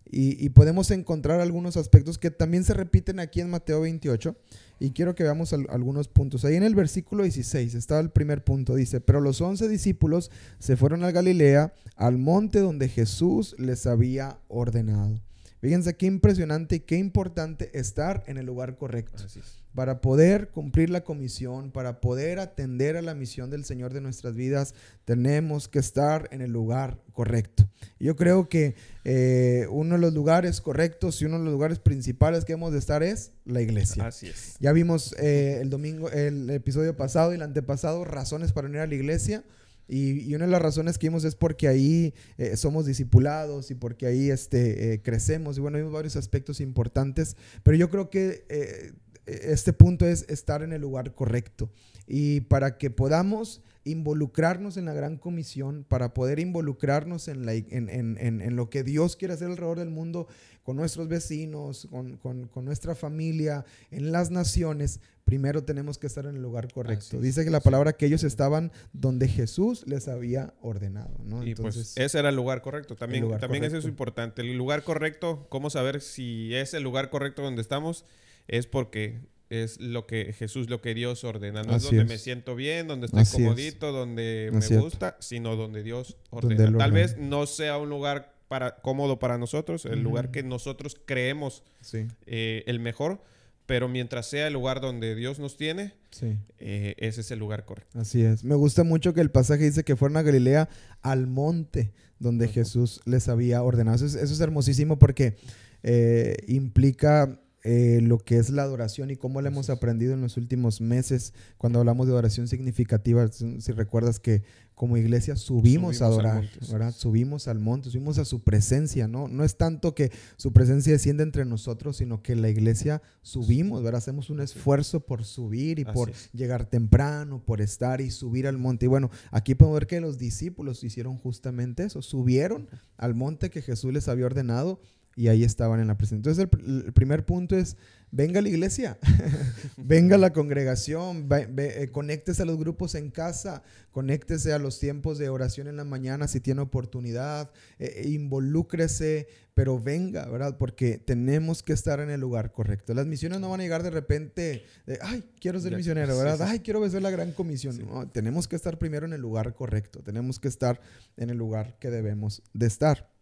Y, 0.10 0.44
y 0.46 0.50
podemos 0.50 0.92
encontrar 0.92 1.40
algunos 1.42 1.76
aspectos 1.76 2.18
que 2.18 2.30
también 2.30 2.64
se 2.66 2.74
repiten 2.74 3.20
aquí 3.20 3.42
en 3.42 3.50
Mateo 3.50 3.82
28. 3.82 4.36
Y 4.80 4.92
quiero 4.92 5.16
que 5.16 5.24
veamos 5.24 5.54
al- 5.54 5.66
algunos 5.70 6.08
puntos. 6.08 6.44
Ahí 6.46 6.56
en 6.56 6.64
el 6.64 6.76
versículo 6.76 7.24
16 7.24 7.74
está 7.74 8.00
el 8.00 8.10
primer 8.12 8.44
punto. 8.44 8.76
Dice, 8.76 9.00
pero 9.02 9.22
los 9.22 9.40
once 9.42 9.68
discípulos 9.68 10.30
se 10.60 10.76
fueron 10.78 11.04
a 11.04 11.12
Galilea, 11.12 11.74
al 11.96 12.18
monte 12.18 12.60
donde 12.60 12.90
Jesús 12.90 13.56
les 13.58 13.88
había 13.88 14.38
ordenado. 14.50 15.20
Fíjense 15.64 15.96
qué 15.96 16.08
impresionante 16.08 16.76
y 16.76 16.80
qué 16.82 16.98
importante 16.98 17.72
estar 17.80 18.26
en 18.28 18.38
el 18.38 18.46
lugar 18.46 18.76
correcto 18.76 19.24
Así 19.24 19.40
es. 19.40 19.64
para 19.74 20.02
poder 20.02 20.50
cumplir 20.50 20.90
la 20.90 21.06
comisión, 21.06 21.72
para 21.72 22.02
poder 22.02 22.40
atender 22.40 22.98
a 22.98 23.02
la 23.02 23.16
misión 23.16 23.50
del 23.50 23.64
Señor 23.64 23.94
de 23.94 24.02
nuestras 24.02 24.36
vidas, 24.36 24.76
tenemos 25.06 25.70
que 25.70 25.80
estar 25.80 26.28
en 26.34 26.42
el 26.42 26.52
lugar 26.52 27.00
correcto. 27.14 27.66
Yo 27.98 28.18
creo 28.18 28.50
que 28.50 28.76
eh, 29.06 29.66
uno 29.72 29.96
de 29.96 30.02
los 30.02 30.14
lugares 30.14 30.60
correctos 30.60 31.22
y 31.22 31.26
uno 31.28 31.40
de 31.40 31.46
los 31.46 31.54
lugares 31.54 31.80
principales 31.80 32.44
que 32.44 32.52
hemos 32.52 32.74
de 32.74 32.80
estar 32.80 33.02
es 33.02 33.32
la 33.46 33.62
iglesia. 33.62 34.06
Así 34.06 34.28
es. 34.28 34.58
Ya 34.60 34.74
vimos 34.74 35.16
eh, 35.18 35.60
el 35.62 35.70
domingo, 35.70 36.12
el 36.12 36.50
episodio 36.50 36.98
pasado 36.98 37.32
y 37.32 37.36
el 37.36 37.42
antepasado, 37.42 38.04
razones 38.04 38.52
para 38.52 38.68
unir 38.68 38.82
a 38.82 38.88
la 38.88 38.96
iglesia. 38.96 39.46
Y, 39.94 40.22
y 40.30 40.36
una 40.36 40.46
de 40.46 40.52
las 40.52 40.62
razones 40.62 40.98
que 40.98 41.08
vimos 41.08 41.24
es 41.24 41.36
porque 41.36 41.68
ahí 41.68 42.14
eh, 42.38 42.58
somos 42.58 42.86
discipulados 42.86 43.70
y 43.72 43.76
porque 43.76 44.08
ahí 44.08 44.30
este, 44.32 44.94
eh, 44.94 45.02
crecemos. 45.02 45.58
Y 45.58 45.62
bueno, 45.62 45.78
vimos 45.78 45.94
varios 45.94 46.16
aspectos 46.16 46.60
importantes. 46.62 47.38
Pero 47.64 47.78
yo 47.78 47.90
creo 47.90 48.10
que 48.10 48.46
eh, 48.50 48.94
este 49.26 49.72
punto 49.74 50.06
es 50.06 50.26
estar 50.30 50.64
en 50.64 50.74
el 50.74 50.82
lugar 50.82 51.14
correcto. 51.14 51.70
Y 52.08 52.42
para 52.42 52.78
que 52.78 52.90
podamos 52.90 53.62
involucrarnos 53.86 54.78
en 54.78 54.86
la 54.86 54.94
gran 54.94 55.18
comisión, 55.18 55.86
para 55.88 56.14
poder 56.14 56.40
involucrarnos 56.40 57.28
en, 57.28 57.46
la, 57.46 57.54
en, 57.54 57.90
en- 57.90 58.18
en- 58.18 58.56
lo 58.56 58.70
que 58.70 58.84
Dios 58.84 59.16
quiere 59.16 59.34
hacer 59.34 59.50
alrededor 59.50 59.80
del 59.80 59.90
mundo, 59.90 60.28
con 60.64 60.78
nuestros 60.78 61.08
vecinos, 61.08 61.88
con, 61.92 62.18
con- 62.18 62.48
con 62.48 62.66
nuestra 62.66 62.96
familia, 62.96 63.66
en 63.92 64.12
las 64.12 64.32
naciones, 64.32 65.00
primero 65.26 65.64
tenemos 65.64 65.98
que 65.98 66.08
estar 66.08 66.26
en 66.26 66.36
el 66.38 66.42
lugar 66.42 66.72
correcto. 66.72 67.06
Así 67.08 67.16
es, 67.18 67.22
Dice 67.22 67.44
que 67.44 67.52
la 67.52 67.60
palabra 67.60 67.94
que 67.94 68.06
ellos 68.06 68.24
estaban 68.24 68.72
donde 68.94 69.28
Jesús 69.28 69.84
les 69.88 70.08
había 70.08 70.54
ordenado. 70.62 71.18
¿no? 71.24 71.44
Y 71.46 71.50
Entonces, 71.52 71.94
pues 71.96 72.06
ese 72.06 72.20
era 72.20 72.30
el 72.30 72.36
lugar 72.36 72.62
correcto. 72.62 72.96
También, 72.96 73.24
lugar 73.24 73.40
también 73.42 73.64
eso 73.66 73.76
es 73.78 73.84
correcto. 73.84 73.90
importante. 73.90 74.42
El 74.42 74.58
lugar 74.58 74.84
correcto, 74.84 75.46
cómo 75.50 75.70
saber 75.70 76.02
si 76.02 76.54
es 76.56 76.74
el 76.74 76.84
lugar 76.84 77.10
correcto 77.10 77.42
donde 77.42 77.62
estamos, 77.62 78.06
es 78.48 78.66
porque 78.68 79.20
es 79.50 79.80
lo 79.80 80.08
que 80.08 80.34
Jesús, 80.34 80.70
lo 80.70 80.82
que 80.82 80.94
Dios 80.96 81.24
ordena. 81.24 81.62
No 81.64 81.74
Así 81.74 81.86
es 81.88 81.92
donde 81.92 82.04
es. 82.04 82.10
me 82.10 82.18
siento 82.18 82.56
bien, 82.56 82.88
donde 82.88 83.06
estoy 83.06 83.22
Así 83.22 83.44
es. 83.46 83.80
donde 83.80 84.48
Es 84.48 84.72
me 84.72 84.78
gusta, 84.80 85.16
sino 85.20 85.56
donde 85.56 85.84
Dios 85.84 86.18
ordena. 86.32 86.64
Tal 86.66 86.76
ordena. 86.76 86.88
vez 86.90 87.18
no 87.18 87.46
sea 87.46 87.78
un 87.78 87.90
lugar 87.90 88.33
para, 88.54 88.76
cómodo 88.76 89.18
para 89.18 89.40
nosotros, 89.40 89.84
el 89.86 90.04
lugar 90.04 90.30
que 90.30 90.44
nosotros 90.44 90.96
creemos 91.08 91.64
sí, 91.82 92.06
eh, 92.28 92.64
el 92.68 92.80
mejor, 92.80 93.20
pero 93.66 93.90
mientras 93.90 94.28
sea 94.28 94.46
el 94.46 94.54
lugar 94.54 94.80
donde 94.80 95.16
Dios 95.16 95.40
nos 95.40 95.58
tiene, 95.58 95.96
sí. 96.12 96.38
eh, 96.60 96.94
ese 97.00 97.22
es 97.22 97.32
el 97.32 97.40
lugar 97.40 97.66
correcto. 97.66 98.00
Así 98.00 98.24
es. 98.24 98.44
Me 98.44 98.54
gusta 98.54 98.84
mucho 98.84 99.16
que 99.16 99.22
el 99.22 99.32
pasaje 99.32 99.64
dice 99.64 99.84
que 99.84 99.96
fueron 99.96 100.18
a 100.18 100.22
Galilea 100.22 100.70
al 101.02 101.26
monte 101.26 101.94
donde. 102.20 102.48
Jesús 102.48 103.02
les 103.06 103.28
había 103.28 103.64
ordenado. 103.64 103.96
Eso 103.96 104.06
es, 104.06 104.14
eso 104.14 104.32
es 104.32 104.40
hermosísimo 104.40 105.00
porque 105.00 105.36
eh, 105.82 106.36
implica 106.48 107.40
eh, 107.64 108.00
lo 108.02 108.18
que 108.20 108.38
es 108.38 108.50
la 108.50 108.64
adoración 108.64 109.10
y 109.10 109.16
cómo 109.16 109.42
la 109.42 109.48
hemos 109.48 109.70
aprendido 109.70 110.14
en 110.14 110.22
los 110.22 110.36
últimos 110.36 110.82
meses 110.82 111.34
cuando 111.58 111.80
hablamos 111.80 112.08
de 112.08 112.14
adoración 112.14 112.48
significativa. 112.50 113.28
Si 113.30 113.62
si 113.62 113.72
recuerdas 113.72 114.20
que 114.20 114.44
como 114.76 114.98
iglesia 114.98 115.36
subimos, 115.36 115.98
Subimos 115.98 116.02
a 116.02 116.06
al 116.08 116.12
adorar, 116.12 116.36
monte, 116.36 116.60
sí. 116.66 116.72
¿verdad? 116.72 116.94
Subimos 116.94 117.48
al 117.48 117.60
monte, 117.60 117.90
subimos 117.90 118.18
a 118.18 118.26
su 118.26 118.44
presencia, 118.44 119.08
¿no? 119.08 119.28
No 119.28 119.44
es 119.44 119.56
tanto 119.56 119.94
que 119.96 120.12
su 120.36 120.52
presencia 120.52 120.92
descienda 120.92 121.24
entre 121.24 121.46
nosotros, 121.46 121.98
sino 121.98 122.22
que 122.22 122.36
la 122.36 122.50
iglesia 122.50 123.02
subimos, 123.22 123.84
¿verdad? 123.84 124.00
Hacemos 124.00 124.30
un 124.30 124.42
esfuerzo 124.42 125.02
por 125.02 125.24
subir 125.24 125.80
y 125.80 125.84
Así 125.84 125.94
por 125.94 126.10
es. 126.10 126.30
llegar 126.34 126.66
temprano, 126.66 127.42
por 127.46 127.62
estar 127.62 128.02
y 128.02 128.10
subir 128.12 128.48
al 128.48 128.58
monte. 128.58 128.86
Y 128.86 128.90
bueno, 128.90 129.10
aquí 129.32 129.56
podemos 129.56 129.80
ver 129.80 129.88
que 129.88 130.02
los 130.02 130.18
discípulos 130.18 130.84
hicieron 130.84 131.18
justamente 131.18 131.84
eso, 131.84 132.02
subieron 132.02 132.68
al 132.98 133.14
monte 133.14 133.50
que 133.52 133.62
Jesús 133.62 133.94
les 133.94 134.08
había 134.08 134.26
ordenado 134.26 134.80
y 135.16 135.28
ahí 135.28 135.44
estaban 135.44 135.80
en 135.80 135.88
la 135.88 135.98
presencia. 135.98 136.32
Entonces 136.32 136.48
el, 136.66 136.86
el 136.86 136.94
primer 136.94 137.26
punto 137.26 137.56
es, 137.58 137.78
venga 138.14 138.40
a 138.40 138.44
la 138.44 138.50
iglesia, 138.50 139.00
venga 139.78 140.16
a 140.16 140.20
la 140.20 140.34
congregación, 140.34 141.28
eh, 141.32 141.90
conéctese 141.92 142.44
a 142.44 142.46
los 142.46 142.60
grupos 142.60 142.94
en 142.94 143.10
casa, 143.10 143.64
conéctese 143.92 144.54
a 144.54 144.60
los 144.60 144.80
tiempos 144.80 145.18
de 145.18 145.30
oración 145.30 145.68
en 145.68 145.78
la 145.78 145.84
mañana 145.84 146.28
si 146.28 146.40
tiene 146.40 146.62
oportunidad, 146.62 147.50
eh, 147.80 147.92
eh, 147.98 148.10
involúcrese, 148.10 149.28
pero 149.56 149.80
venga, 149.80 150.28
¿verdad? 150.28 150.58
Porque 150.60 151.00
tenemos 151.00 151.64
que 151.64 151.74
estar 151.74 152.00
en 152.00 152.12
el 152.12 152.22
lugar 152.22 152.52
correcto. 152.52 152.94
Las 152.94 153.08
misiones 153.08 153.40
no 153.40 153.50
van 153.50 153.62
a 153.62 153.64
llegar 153.64 153.82
de 153.82 153.90
repente, 153.90 154.64
de, 154.86 155.00
ay, 155.02 155.24
quiero 155.40 155.60
ser 155.60 155.76
misionero, 155.76 156.16
¿verdad? 156.16 156.48
Ay, 156.48 156.60
quiero 156.60 156.82
ver 156.82 157.02
la 157.02 157.10
gran 157.10 157.32
comisión. 157.32 157.80
No, 157.84 158.08
tenemos 158.08 158.48
que 158.48 158.56
estar 158.56 158.78
primero 158.78 159.08
en 159.08 159.14
el 159.14 159.22
lugar 159.22 159.56
correcto, 159.56 160.02
tenemos 160.04 160.40
que 160.40 160.50
estar 160.50 160.80
en 161.18 161.32
el 161.32 161.38
lugar 161.38 161.78
que 161.80 161.90
debemos 161.90 162.44
de 162.54 162.68
estar. 162.68 163.13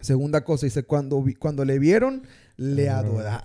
Segunda 0.00 0.42
cosa, 0.44 0.66
dice, 0.66 0.82
cuando, 0.82 1.24
cuando 1.38 1.64
le 1.64 1.78
vieron, 1.78 2.22
le, 2.60 2.90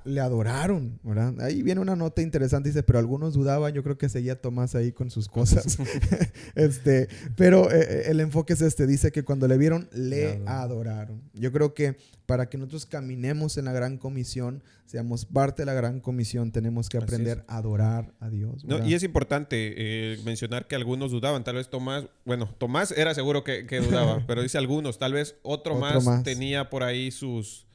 le 0.04 0.20
adoraron, 0.20 1.00
¿verdad? 1.02 1.40
Ahí 1.40 1.62
viene 1.64 1.80
una 1.80 1.96
nota 1.96 2.22
interesante, 2.22 2.68
dice, 2.68 2.84
pero 2.84 3.00
algunos 3.00 3.34
dudaban, 3.34 3.74
yo 3.74 3.82
creo 3.82 3.98
que 3.98 4.10
seguía 4.10 4.42
Tomás 4.42 4.76
ahí 4.76 4.92
con 4.92 5.10
sus 5.10 5.30
cosas. 5.30 5.78
este, 6.56 7.08
pero 7.38 7.72
eh, 7.72 7.80
eh, 7.80 8.04
el 8.08 8.20
enfoque 8.20 8.54
es 8.54 8.62
este, 8.62 8.86
dice 8.86 9.14
que 9.14 9.24
cuando 9.24 9.48
le 9.48 9.58
vieron, 9.58 9.88
le 9.94 10.42
adoraron. 10.46 11.22
Yo 11.34 11.54
creo 11.54 11.74
que 11.74 11.96
para 12.26 12.50
que 12.50 12.58
nosotros 12.58 12.86
caminemos 12.86 13.58
en 13.58 13.66
la 13.66 13.72
gran 13.72 13.98
comisión, 13.98 14.62
seamos 14.86 15.26
parte 15.26 15.62
de 15.62 15.68
la 15.68 15.74
gran 15.74 16.02
comisión, 16.02 16.52
tenemos 16.52 16.90
que 16.90 16.98
aprender 16.98 17.46
a 17.48 17.56
adorar 17.56 18.14
a 18.20 18.30
Dios. 18.30 18.66
y 18.86 18.96
es 18.96 19.04
importante 19.04 19.76
eh, 19.78 20.20
mencionar 20.26 20.68
que 20.68 20.76
algunos 20.76 21.12
dudaban, 21.12 21.46
tal 21.46 21.56
vez 21.56 21.70
Tomás, 21.70 22.04
bueno, 22.26 22.54
Tomás 22.58 22.92
era 22.92 23.14
seguro 23.14 23.46
que, 23.46 23.64
dudaba, 23.80 24.24
pero 24.28 24.42
dice 24.42 24.58
algunos, 24.58 24.98
tal 24.98 25.14
vez 25.14 25.38
otro, 25.42 25.80
más 25.80 26.24
tenía 26.24 26.70
por 26.70 26.84
ahí 26.84 27.12
sus 27.12 27.66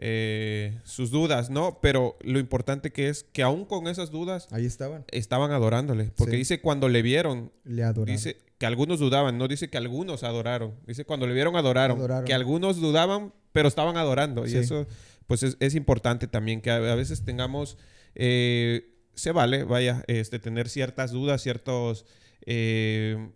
eh, 0.00 0.78
sus 0.84 1.10
dudas, 1.10 1.50
¿no? 1.50 1.80
Pero 1.82 2.16
lo 2.20 2.38
importante 2.38 2.92
que 2.92 3.08
es 3.08 3.24
que 3.24 3.42
aún 3.42 3.64
con 3.64 3.88
esas 3.88 4.10
dudas... 4.10 4.46
Ahí 4.52 4.64
estaban. 4.64 5.04
Estaban 5.10 5.50
adorándole. 5.50 6.12
Porque 6.16 6.36
dice 6.36 6.60
cuando 6.60 6.88
le 6.88 7.02
vieron... 7.02 7.52
Le 7.64 7.82
adoraron. 7.82 8.14
Dice 8.14 8.38
que 8.58 8.66
algunos 8.66 9.00
dudaban, 9.00 9.38
no 9.38 9.48
dice 9.48 9.68
que 9.70 9.76
algunos 9.76 10.22
adoraron. 10.22 10.74
Dice 10.86 11.04
cuando 11.04 11.26
le 11.26 11.34
vieron 11.34 11.56
adoraron. 11.56 12.24
Que 12.24 12.32
algunos 12.32 12.80
dudaban, 12.80 13.32
pero 13.52 13.66
estaban 13.66 13.96
adorando. 13.96 14.46
Y 14.46 14.54
eso, 14.56 14.86
pues 15.26 15.42
es, 15.42 15.74
importante 15.74 16.28
también 16.28 16.60
que 16.60 16.70
a, 16.70 16.94
veces 16.94 17.24
tengamos... 17.24 17.76
Eh, 18.14 18.94
se 19.14 19.32
vale, 19.32 19.64
vaya, 19.64 20.04
este, 20.06 20.38
tener 20.38 20.68
ciertas 20.68 21.10
dudas, 21.10 21.42
ciertos... 21.42 22.06
Eh, 22.46 23.30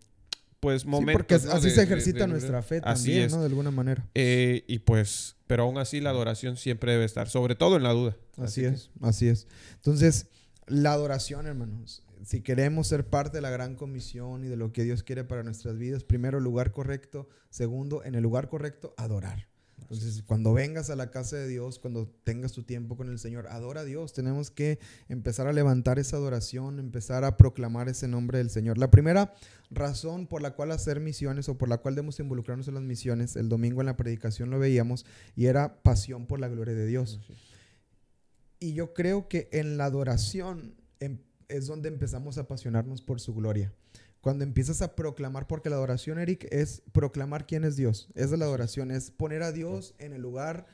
pues 0.63 0.87
momentos. 0.87 1.19
porque 1.19 1.35
así 1.35 1.71
se 1.71 1.83
ejercita 1.83 2.29
nuestra 2.29 2.63
fe 2.63 2.81
también, 2.81 3.29
¿no? 3.33 3.41
De 3.41 3.47
alguna 3.47 3.73
manera. 3.73 4.09
Eh, 4.15 4.63
y 4.69 4.79
pues, 4.79 5.35
pero 5.49 5.65
aún 5.65 5.77
así 5.77 6.01
la 6.01 6.11
adoración 6.11 6.57
siempre 6.57 6.93
debe 6.93 7.05
estar, 7.05 7.29
sobre 7.29 7.57
todo 7.57 7.77
en 7.77 7.83
la 7.83 7.91
duda. 7.91 8.17
Así, 8.37 8.65
es, 8.65 8.93
así 9.01 9.27
es. 9.27 9.49
Entonces, 9.75 10.29
la 10.69 10.93
adoración, 10.93 11.49
hermanos. 11.49 12.05
Si 12.25 12.43
queremos 12.43 12.87
ser 12.87 13.05
parte 13.09 13.39
de 13.39 13.43
la 13.43 13.51
gran 13.51 13.75
comisión 13.75 14.45
y 14.45 14.47
de 14.47 14.57
lo 14.57 14.73
que 14.73 14.85
Dios 14.85 15.03
quiere 15.03 15.25
para 15.25 15.43
nuestras 15.43 15.79
vidas, 15.79 16.05
primero, 16.05 16.39
lugar 16.39 16.71
correcto. 16.71 17.29
Segundo, 17.51 18.05
en 18.05 18.15
el 18.15 18.23
lugar 18.23 18.49
correcto, 18.49 18.95
adorar. 18.97 19.49
Entonces, 19.93 20.23
cuando 20.23 20.55
vengas 20.55 20.89
a 20.89 20.97
la 20.97 21.11
casa 21.11 21.37
de 21.37 21.47
Dios, 21.47 21.79
cuando 21.79 22.09
tengas 22.25 22.53
tu 22.53 22.63
tiempo 22.63 22.97
con 22.97 23.11
el 23.11 23.19
Señor, 23.19 23.47
adora 23.49 23.83
a 23.83 23.85
Dios. 23.85 24.15
Tenemos 24.15 24.51
que 24.51 24.79
empezar 25.11 25.47
a 25.47 25.53
levantar 25.53 25.99
esa 25.99 26.17
adoración, 26.17 26.79
empezar 26.79 27.25
a 27.25 27.37
proclamar 27.37 27.91
ese 27.91 28.09
nombre 28.09 28.39
del 28.39 28.49
Señor. 28.49 28.79
La 28.79 28.91
primera 28.91 29.35
razón 29.71 30.27
por 30.27 30.41
la 30.41 30.55
cual 30.55 30.73
hacer 30.73 30.99
misiones 30.99 31.51
o 31.51 31.59
por 31.59 31.69
la 31.69 31.77
cual 31.77 31.95
debemos 31.95 32.19
involucrarnos 32.21 32.69
en 32.69 32.75
las 32.75 32.83
misiones, 32.83 33.37
el 33.37 33.51
domingo 33.51 33.83
en 33.83 33.87
la 33.87 33.99
predicación 33.99 34.49
lo 34.49 34.59
veíamos, 34.59 35.05
y 35.37 35.45
era 35.45 35.83
pasión 35.83 36.27
por 36.27 36.41
la 36.41 36.49
gloria 36.49 36.75
de 36.75 36.87
Dios. 36.87 37.21
Y 38.61 38.73
yo 38.73 38.95
creo 38.95 39.29
que 39.29 39.51
en 39.53 39.77
la 39.77 39.85
adoración 39.85 40.75
em, 41.01 41.19
es 41.49 41.67
donde 41.67 41.91
empezamos 41.91 42.39
a 42.39 42.43
apasionarnos 42.43 43.03
por 43.03 43.21
su 43.21 43.35
gloria 43.35 43.75
cuando 44.23 44.45
empiezas 44.45 44.83
a 44.83 44.95
proclamar, 44.95 45.49
porque 45.49 45.69
la 45.69 45.77
adoración, 45.77 46.21
Eric, 46.21 46.47
es 46.51 46.83
proclamar 46.93 47.45
quién 47.45 47.65
es 47.65 47.75
Dios. 47.75 48.09
Es 48.15 48.31
la 48.31 48.45
adoración, 48.45 48.93
es 48.93 49.11
poner 49.11 49.43
a 49.43 49.51
Dios 49.51 49.95
en 49.99 50.13
el 50.13 50.23
lugar 50.23 50.67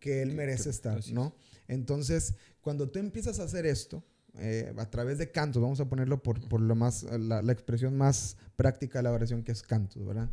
que 0.00 0.20
Él 0.20 0.34
merece 0.34 0.68
estar, 0.68 1.00
¿no? 1.10 1.34
Entonces, 1.66 2.34
cuando 2.60 2.90
tú 2.90 2.98
empiezas 2.98 3.40
a 3.40 3.44
hacer 3.44 3.64
esto, 3.64 4.04
eh, 4.36 4.74
a 4.76 4.90
través 4.90 5.16
de 5.16 5.30
cantos, 5.30 5.62
vamos 5.62 5.80
a 5.80 5.88
ponerlo 5.88 6.22
por, 6.22 6.46
por 6.46 6.60
lo 6.60 6.74
más, 6.74 7.04
la, 7.04 7.40
expresión 7.50 7.96
más 7.96 8.36
práctica 8.54 8.98
de 8.98 9.04
la 9.04 9.12
oración 9.12 9.42
que 9.42 9.52
es 9.52 9.62
cantos, 9.62 10.04
¿verdad? 10.04 10.28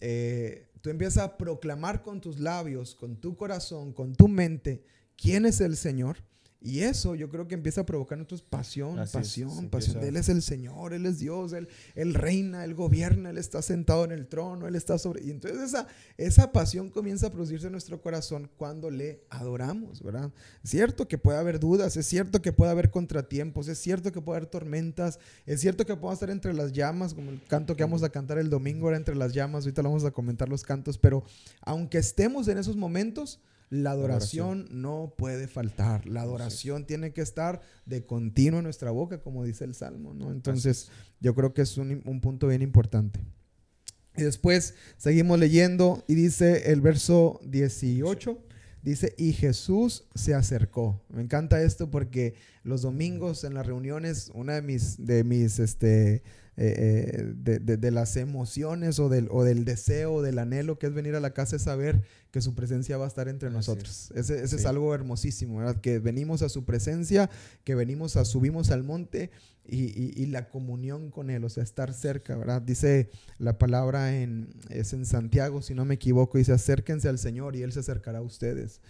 Eh, 0.00 0.66
tú 0.80 0.90
empiezas 0.90 1.22
a 1.22 1.36
proclamar 1.36 2.02
con 2.02 2.20
tus 2.20 2.40
labios, 2.40 2.96
con 2.96 3.20
tu 3.20 3.36
corazón, 3.36 3.92
con 3.92 4.16
tu 4.16 4.26
mente, 4.26 4.84
quién 5.16 5.46
es 5.46 5.60
el 5.60 5.76
Señor 5.76 6.16
y 6.64 6.80
eso 6.80 7.14
yo 7.14 7.28
creo 7.28 7.46
que 7.46 7.54
empieza 7.54 7.82
a 7.82 7.86
provocar 7.86 8.16
nosotros 8.16 8.40
pasión, 8.40 8.96
pasión, 9.12 9.68
pasión. 9.68 10.02
Él 10.02 10.16
es 10.16 10.30
el 10.30 10.40
Señor, 10.40 10.94
Él 10.94 11.04
es 11.04 11.18
Dios, 11.18 11.52
Él, 11.52 11.68
él, 11.94 12.14
reina, 12.14 12.64
Él 12.64 12.74
gobierna, 12.74 13.28
Él 13.28 13.36
está 13.36 13.60
sentado 13.60 14.06
en 14.06 14.12
el 14.12 14.26
trono, 14.26 14.66
Él 14.66 14.74
está 14.74 14.96
sobre... 14.96 15.22
Y 15.22 15.30
entonces 15.30 15.60
esa, 15.60 15.86
esa 16.16 16.52
pasión 16.52 16.88
comienza 16.88 17.26
a 17.26 17.30
producirse 17.30 17.66
en 17.66 17.72
nuestro 17.72 18.00
corazón 18.00 18.50
cuando 18.56 18.90
le 18.90 19.20
adoramos, 19.28 20.02
¿verdad? 20.02 20.32
Es 20.62 20.70
cierto 20.70 21.06
que 21.06 21.18
puede 21.18 21.36
haber 21.36 21.60
dudas, 21.60 21.98
es 21.98 22.06
cierto 22.06 22.40
que 22.40 22.54
puede 22.54 22.70
haber 22.70 22.90
contratiempos, 22.90 23.68
es 23.68 23.76
cierto 23.76 24.10
que 24.10 24.22
puede 24.22 24.38
haber 24.38 24.48
tormentas, 24.48 25.18
es 25.44 25.60
cierto 25.60 25.84
que 25.84 25.94
podemos 25.94 26.14
estar 26.14 26.30
entre 26.30 26.54
las 26.54 26.72
llamas, 26.72 27.12
como 27.12 27.30
el 27.30 27.44
canto 27.44 27.76
que 27.76 27.82
vamos 27.82 28.02
a 28.02 28.08
cantar 28.08 28.38
el 28.38 28.48
domingo 28.48 28.88
era 28.88 28.96
entre 28.96 29.16
las 29.16 29.34
llamas, 29.34 29.64
ahorita 29.64 29.82
lo 29.82 29.90
vamos 29.90 30.06
a 30.06 30.12
comentar 30.12 30.48
los 30.48 30.62
cantos, 30.62 30.96
pero 30.96 31.24
aunque 31.60 31.98
estemos 31.98 32.48
en 32.48 32.56
esos 32.56 32.74
momentos, 32.74 33.38
la 33.70 33.90
adoración, 33.90 34.66
no 34.70 35.14
puede 35.16 35.48
faltar. 35.48 36.06
La 36.06 36.22
adoración 36.22 36.86
tiene 36.86 37.12
que 37.12 37.22
estar 37.22 37.60
de 37.86 38.04
continuo 38.04 38.60
en 38.60 38.64
nuestra 38.64 38.90
boca, 38.90 39.20
como 39.20 39.44
dice 39.44 39.64
el 39.64 39.74
Salmo, 39.74 40.14
¿no? 40.14 40.30
Entonces, 40.30 40.90
yo 41.20 41.34
creo 41.34 41.54
que 41.54 41.62
es 41.62 41.76
un, 41.78 42.02
un 42.04 42.20
punto 42.20 42.48
bien 42.48 42.62
importante. 42.62 43.20
Y 44.16 44.22
después 44.22 44.74
seguimos 44.96 45.38
leyendo 45.38 46.04
y 46.06 46.14
dice 46.14 46.70
el 46.72 46.80
verso 46.80 47.40
18. 47.44 48.38
Dice, 48.82 49.14
y 49.16 49.32
Jesús 49.32 50.04
se 50.14 50.34
acercó. 50.34 51.02
Me 51.08 51.22
encanta 51.22 51.62
esto 51.62 51.90
porque 51.90 52.34
los 52.64 52.82
domingos 52.82 53.42
en 53.44 53.54
las 53.54 53.66
reuniones, 53.66 54.30
una 54.34 54.56
de 54.56 54.62
mis, 54.62 55.04
de 55.04 55.24
mis, 55.24 55.58
este, 55.58 56.22
eh, 56.56 57.34
eh, 57.46 57.60
de, 57.60 57.90
las 57.90 58.16
emociones 58.16 59.00
o 59.00 59.08
del, 59.08 59.26
o 59.32 59.42
del 59.42 59.64
deseo, 59.64 60.22
del 60.22 60.38
anhelo 60.38 60.78
que 60.78 60.86
es 60.86 60.94
venir 60.94 61.16
a 61.16 61.20
la 61.20 61.34
casa 61.34 61.56
es 61.56 61.62
saber 61.62 62.02
que 62.30 62.40
su 62.40 62.54
presencia 62.54 62.96
va 62.96 63.06
a 63.06 63.08
estar 63.08 63.28
entre 63.28 63.50
nosotros. 63.50 64.12
Ese, 64.14 64.42
es 64.42 64.64
algo 64.64 64.94
hermosísimo, 64.94 65.58
¿verdad? 65.58 65.80
Que 65.80 65.98
venimos 65.98 66.42
a 66.42 66.48
su 66.48 66.64
presencia, 66.64 67.28
que 67.64 67.74
venimos 67.74 68.16
a, 68.16 68.24
subimos 68.24 68.70
al 68.70 68.84
monte 68.84 69.30
y, 69.66 70.26
la 70.26 70.48
comunión 70.48 71.10
con 71.10 71.30
Él, 71.30 71.42
o 71.44 71.48
sea, 71.48 71.64
estar 71.64 71.92
cerca, 71.92 72.36
¿verdad? 72.36 72.62
Dice 72.62 73.10
la 73.38 73.58
palabra 73.58 74.16
en, 74.16 74.54
es 74.68 74.92
en 74.92 75.06
Santiago, 75.06 75.60
si 75.60 75.74
no 75.74 75.84
me 75.84 75.94
equivoco, 75.94 76.38
dice, 76.38 76.52
acérquense 76.52 77.08
al 77.08 77.18
Señor 77.18 77.56
y 77.56 77.62
Él 77.62 77.72
se 77.72 77.80
acercará 77.80 78.18
a 78.18 78.22
ustedes. 78.22 78.80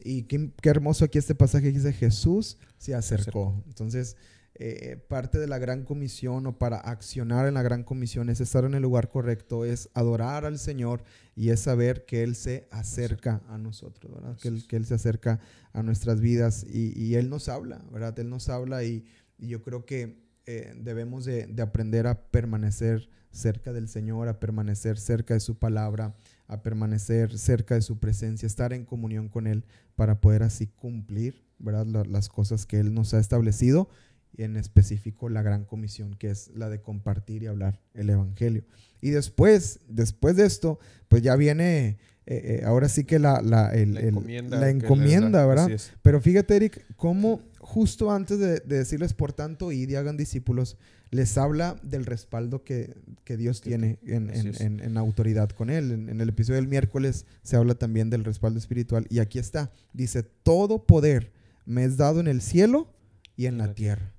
Y 0.00 0.24
qué, 0.24 0.50
qué 0.60 0.70
hermoso 0.70 1.04
aquí 1.04 1.18
este 1.18 1.36
pasaje 1.36 1.70
dice, 1.70 1.92
Jesús 1.92 2.58
se 2.78 2.94
acercó. 2.94 3.62
Entonces, 3.66 4.16
eh, 4.54 5.02
parte 5.08 5.38
de 5.38 5.46
la 5.46 5.58
gran 5.58 5.82
comisión 5.82 6.46
o 6.46 6.58
para 6.58 6.76
accionar 6.76 7.48
en 7.48 7.54
la 7.54 7.62
gran 7.62 7.84
comisión 7.84 8.28
es 8.28 8.38
estar 8.40 8.64
en 8.64 8.74
el 8.74 8.82
lugar 8.82 9.08
correcto, 9.08 9.64
es 9.64 9.88
adorar 9.94 10.44
al 10.44 10.58
Señor 10.58 11.02
y 11.34 11.48
es 11.48 11.60
saber 11.60 12.04
que 12.04 12.22
Él 12.22 12.36
se 12.36 12.68
acerca 12.70 13.40
a 13.48 13.56
nosotros, 13.56 14.12
¿verdad? 14.12 14.36
Que 14.36 14.48
Él, 14.48 14.66
que 14.68 14.76
él 14.76 14.84
se 14.84 14.94
acerca 14.94 15.40
a 15.72 15.82
nuestras 15.82 16.20
vidas 16.20 16.66
y, 16.68 17.14
Él 17.14 17.30
nos 17.30 17.48
habla, 17.48 17.82
¿verdad? 17.90 18.18
Él 18.18 18.28
nos 18.28 18.50
habla 18.50 18.84
y, 18.84 19.04
yo 19.38 19.62
creo 19.62 19.86
que 19.86 20.22
eh, 20.46 20.74
debemos 20.76 21.24
de, 21.24 21.46
de, 21.46 21.62
aprender 21.62 22.06
a 22.06 22.30
permanecer 22.30 23.08
cerca 23.32 23.72
del 23.72 23.88
Señor, 23.88 24.28
a 24.28 24.38
permanecer 24.38 24.98
cerca 24.98 25.34
de 25.34 25.40
su 25.40 25.58
palabra, 25.58 26.14
a 26.46 26.62
permanecer 26.62 27.38
cerca 27.38 27.74
de 27.74 27.80
su 27.80 27.98
presencia, 27.98 28.46
estar 28.46 28.72
en 28.72 28.84
comunión 28.84 29.28
con 29.28 29.46
Él 29.46 29.64
para 29.96 30.20
poder 30.20 30.42
así 30.42 30.66
cumplir, 30.66 31.42
¿verdad? 31.58 32.06
las 32.06 32.28
cosas 32.28 32.66
que 32.66 32.78
Él 32.78 32.92
nos 32.94 33.14
ha 33.14 33.18
establecido 33.18 33.88
y 34.36 34.44
en 34.44 34.56
específico 34.56 35.28
la 35.28 35.42
gran 35.42 35.64
comisión 35.64 36.14
que 36.14 36.30
es 36.30 36.50
la 36.54 36.68
de 36.68 36.80
compartir 36.80 37.42
y 37.42 37.46
hablar 37.46 37.80
el 37.94 38.10
Evangelio. 38.10 38.64
Y 39.00 39.10
después, 39.10 39.80
después 39.88 40.36
de 40.36 40.46
esto, 40.46 40.78
pues 41.08 41.22
ya 41.22 41.36
viene, 41.36 41.88
eh, 41.88 41.96
eh, 42.26 42.62
ahora 42.64 42.88
sí 42.88 43.04
que 43.04 43.18
la, 43.18 43.42
la, 43.42 43.74
encomienda, 43.74 45.44
¿verdad? 45.44 45.70
Pero 46.02 46.20
fíjate, 46.20 46.56
Eric, 46.56 46.84
cómo 46.96 47.42
justo 47.58 48.10
antes 48.10 48.38
de, 48.38 48.60
decirles, 48.60 49.12
por 49.12 49.32
tanto, 49.32 49.72
id 49.72 49.88
y 49.88 49.96
hagan 49.96 50.16
discípulos, 50.16 50.76
les 51.10 51.36
habla 51.36 51.76
del 51.82 52.06
respaldo 52.06 52.64
que, 52.64 52.94
Dios 53.26 53.60
tiene 53.60 53.98
en, 54.06 54.30
en, 54.30 54.96
autoridad 54.98 55.48
con 55.50 55.70
Él. 55.70 55.90
En, 55.90 56.20
el 56.20 56.28
episodio 56.28 56.56
del 56.56 56.68
miércoles 56.68 57.26
se 57.42 57.56
habla 57.56 57.74
también 57.74 58.10
del 58.10 58.24
respaldo 58.24 58.58
espiritual. 58.58 59.06
Y 59.08 59.18
aquí 59.18 59.38
está, 59.38 59.72
dice, 59.92 60.22
todo 60.22 60.86
poder 60.86 61.32
me 61.64 61.84
es 61.84 61.96
dado 61.96 62.20
en 62.20 62.28
el 62.28 62.42
cielo 62.42 62.92
y 63.36 63.46
en 63.46 63.58
la 63.58 63.74
tierra. 63.74 64.12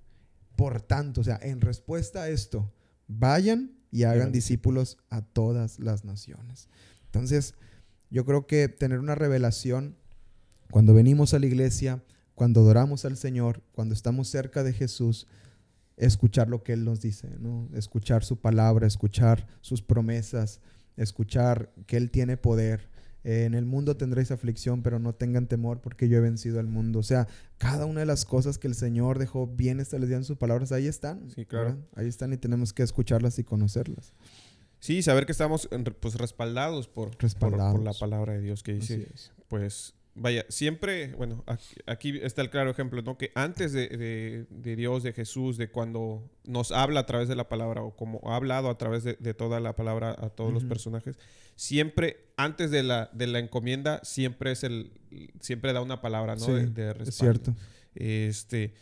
Por 0.55 0.81
tanto, 0.81 1.21
o 1.21 1.23
sea, 1.23 1.39
en 1.41 1.61
respuesta 1.61 2.23
a 2.23 2.29
esto, 2.29 2.71
vayan 3.07 3.71
y 3.91 4.03
hagan 4.03 4.31
discípulos 4.31 4.97
a 5.09 5.21
todas 5.21 5.79
las 5.79 6.03
naciones. 6.03 6.69
Entonces, 7.05 7.53
yo 8.09 8.25
creo 8.25 8.47
que 8.47 8.67
tener 8.67 8.99
una 8.99 9.15
revelación 9.15 9.95
cuando 10.71 10.93
venimos 10.93 11.33
a 11.33 11.39
la 11.39 11.45
iglesia, 11.45 12.03
cuando 12.35 12.61
adoramos 12.61 13.05
al 13.05 13.17
Señor, 13.17 13.61
cuando 13.71 13.93
estamos 13.93 14.27
cerca 14.27 14.63
de 14.63 14.73
Jesús, 14.73 15.27
escuchar 15.97 16.49
lo 16.49 16.63
que 16.63 16.73
Él 16.73 16.85
nos 16.85 17.01
dice, 17.01 17.29
¿no? 17.39 17.69
escuchar 17.73 18.23
su 18.23 18.39
palabra, 18.39 18.87
escuchar 18.87 19.47
sus 19.61 19.81
promesas, 19.81 20.59
escuchar 20.97 21.71
que 21.85 21.97
Él 21.97 22.09
tiene 22.09 22.37
poder. 22.37 22.89
Eh, 23.23 23.45
en 23.45 23.53
el 23.53 23.65
mundo 23.65 23.95
tendréis 23.95 24.31
aflicción, 24.31 24.83
pero 24.83 24.99
no 24.99 25.13
tengan 25.13 25.47
temor 25.47 25.81
porque 25.81 26.09
yo 26.09 26.17
he 26.17 26.21
vencido 26.21 26.59
al 26.59 26.67
mundo. 26.67 26.99
O 26.99 27.03
sea, 27.03 27.27
cada 27.57 27.85
una 27.85 28.01
de 28.01 28.05
las 28.05 28.25
cosas 28.25 28.57
que 28.57 28.67
el 28.67 28.75
Señor 28.75 29.19
dejó 29.19 29.47
bien 29.47 29.79
establecidas 29.79 30.19
en 30.19 30.25
sus 30.25 30.37
palabras, 30.37 30.71
ahí 30.71 30.87
están. 30.87 31.29
Sí, 31.31 31.45
claro. 31.45 31.77
Ahí 31.95 32.07
están 32.07 32.33
y 32.33 32.37
tenemos 32.37 32.73
que 32.73 32.83
escucharlas 32.83 33.39
y 33.39 33.43
conocerlas. 33.43 34.13
Sí, 34.79 35.01
saber 35.01 35.25
que 35.25 35.31
estamos 35.31 35.69
pues 36.01 36.15
respaldados 36.15 36.89
por, 36.89 37.11
respaldados. 37.19 37.75
por, 37.75 37.83
la 37.83 37.93
palabra 37.93 38.33
de 38.33 38.41
Dios 38.41 38.63
que 38.63 38.73
dice, 38.73 39.07
pues 39.47 39.93
vaya, 40.15 40.45
siempre, 40.49 41.13
bueno, 41.15 41.43
aquí, 41.85 42.19
está 42.21 42.41
el 42.41 42.49
claro 42.49 42.69
ejemplo, 42.69 43.01
¿no? 43.01 43.17
Que 43.17 43.31
antes 43.35 43.73
de, 43.73 44.45
Dios, 44.49 45.03
de 45.03 45.13
Jesús, 45.13 45.57
de 45.57 45.69
cuando 45.69 46.29
nos 46.43 46.71
habla 46.71 47.01
a 47.01 47.05
través 47.05 47.27
de 47.27 47.35
la 47.35 47.49
palabra 47.49 47.81
o 47.81 47.95
como 47.95 48.21
ha 48.25 48.35
hablado 48.35 48.69
a 48.69 48.77
través 48.77 49.03
de, 49.03 49.33
toda 49.33 49.59
la 49.59 49.75
palabra 49.75 50.15
a 50.17 50.29
todos 50.29 50.53
los 50.53 50.63
personajes, 50.63 51.17
siempre, 51.55 52.17
antes 52.37 52.71
de 52.71 52.83
la, 52.83 53.09
de 53.13 53.27
la 53.27 53.39
encomienda, 53.39 53.99
siempre 54.03 54.51
es 54.51 54.63
el, 54.63 54.91
siempre 55.39 55.73
da 55.73 55.81
una 55.81 56.01
palabra, 56.01 56.35
¿no? 56.35 56.47
de, 56.47 56.95
Es 57.05 57.15
cierto. 57.15 57.53
Este, 57.95 58.73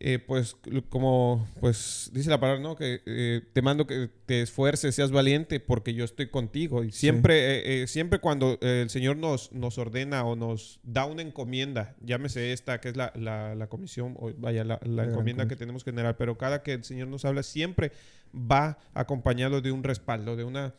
eh, 0.00 0.20
pues 0.20 0.56
como 0.90 1.48
pues 1.60 2.10
dice 2.12 2.30
la 2.30 2.38
palabra, 2.38 2.62
¿no? 2.62 2.76
Que 2.76 3.02
eh, 3.04 3.42
te 3.52 3.62
mando 3.62 3.86
que 3.86 4.08
te 4.26 4.42
esfuerces, 4.42 4.94
seas 4.94 5.10
valiente, 5.10 5.58
porque 5.58 5.92
yo 5.92 6.04
estoy 6.04 6.28
contigo. 6.28 6.84
Y 6.84 6.92
siempre, 6.92 7.82
eh, 7.82 7.86
siempre 7.88 8.20
cuando 8.20 8.58
el 8.60 8.90
Señor 8.90 9.16
nos, 9.16 9.50
nos 9.52 9.76
ordena 9.76 10.24
o 10.24 10.36
nos 10.36 10.78
da 10.84 11.04
una 11.04 11.22
encomienda, 11.22 11.96
llámese 12.00 12.52
esta, 12.52 12.80
que 12.80 12.90
es 12.90 12.96
la, 12.96 13.12
la, 13.16 13.66
comisión, 13.68 14.14
o 14.20 14.32
vaya, 14.36 14.62
la, 14.62 14.78
encomienda 15.04 15.48
que 15.48 15.56
tenemos 15.56 15.82
que 15.82 15.90
generar, 15.90 16.16
pero 16.16 16.38
cada 16.38 16.62
que 16.62 16.74
el 16.74 16.84
Señor 16.84 17.08
nos 17.08 17.24
habla, 17.24 17.42
siempre 17.42 17.90
va 18.32 18.78
acompañado 18.94 19.60
de 19.60 19.72
un 19.72 19.82
respaldo, 19.82 20.36
de 20.36 20.44
una, 20.44 20.74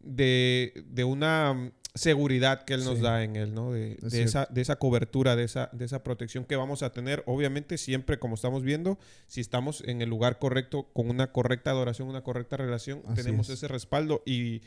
de, 0.00 0.84
de 0.88 1.04
una 1.04 1.70
seguridad 1.96 2.62
que 2.64 2.74
Él 2.74 2.84
nos 2.84 3.00
da 3.00 3.24
en 3.24 3.36
Él, 3.36 3.54
¿no? 3.54 3.72
De, 3.72 3.98
esa, 4.12 4.46
de 4.50 4.60
esa 4.60 4.76
cobertura, 4.76 5.36
de 5.36 5.44
esa, 5.44 5.70
de 5.72 5.84
esa 5.84 6.02
protección 6.02 6.44
que 6.44 6.56
vamos 6.56 6.82
a 6.82 6.92
tener, 6.92 7.22
obviamente 7.26 7.78
siempre, 7.78 8.18
como 8.18 8.34
estamos 8.34 8.62
viendo, 8.62 8.98
si 9.26 9.40
estamos 9.40 9.82
en 9.86 10.02
el 10.02 10.08
lugar 10.08 10.38
correcto, 10.38 10.88
con 10.92 11.10
una 11.10 11.32
correcta 11.32 11.70
adoración, 11.70 12.08
una 12.08 12.22
correcta 12.22 12.56
relación, 12.56 13.02
tenemos 13.14 13.48
ese 13.48 13.68
respaldo 13.68 14.22
y 14.24 14.62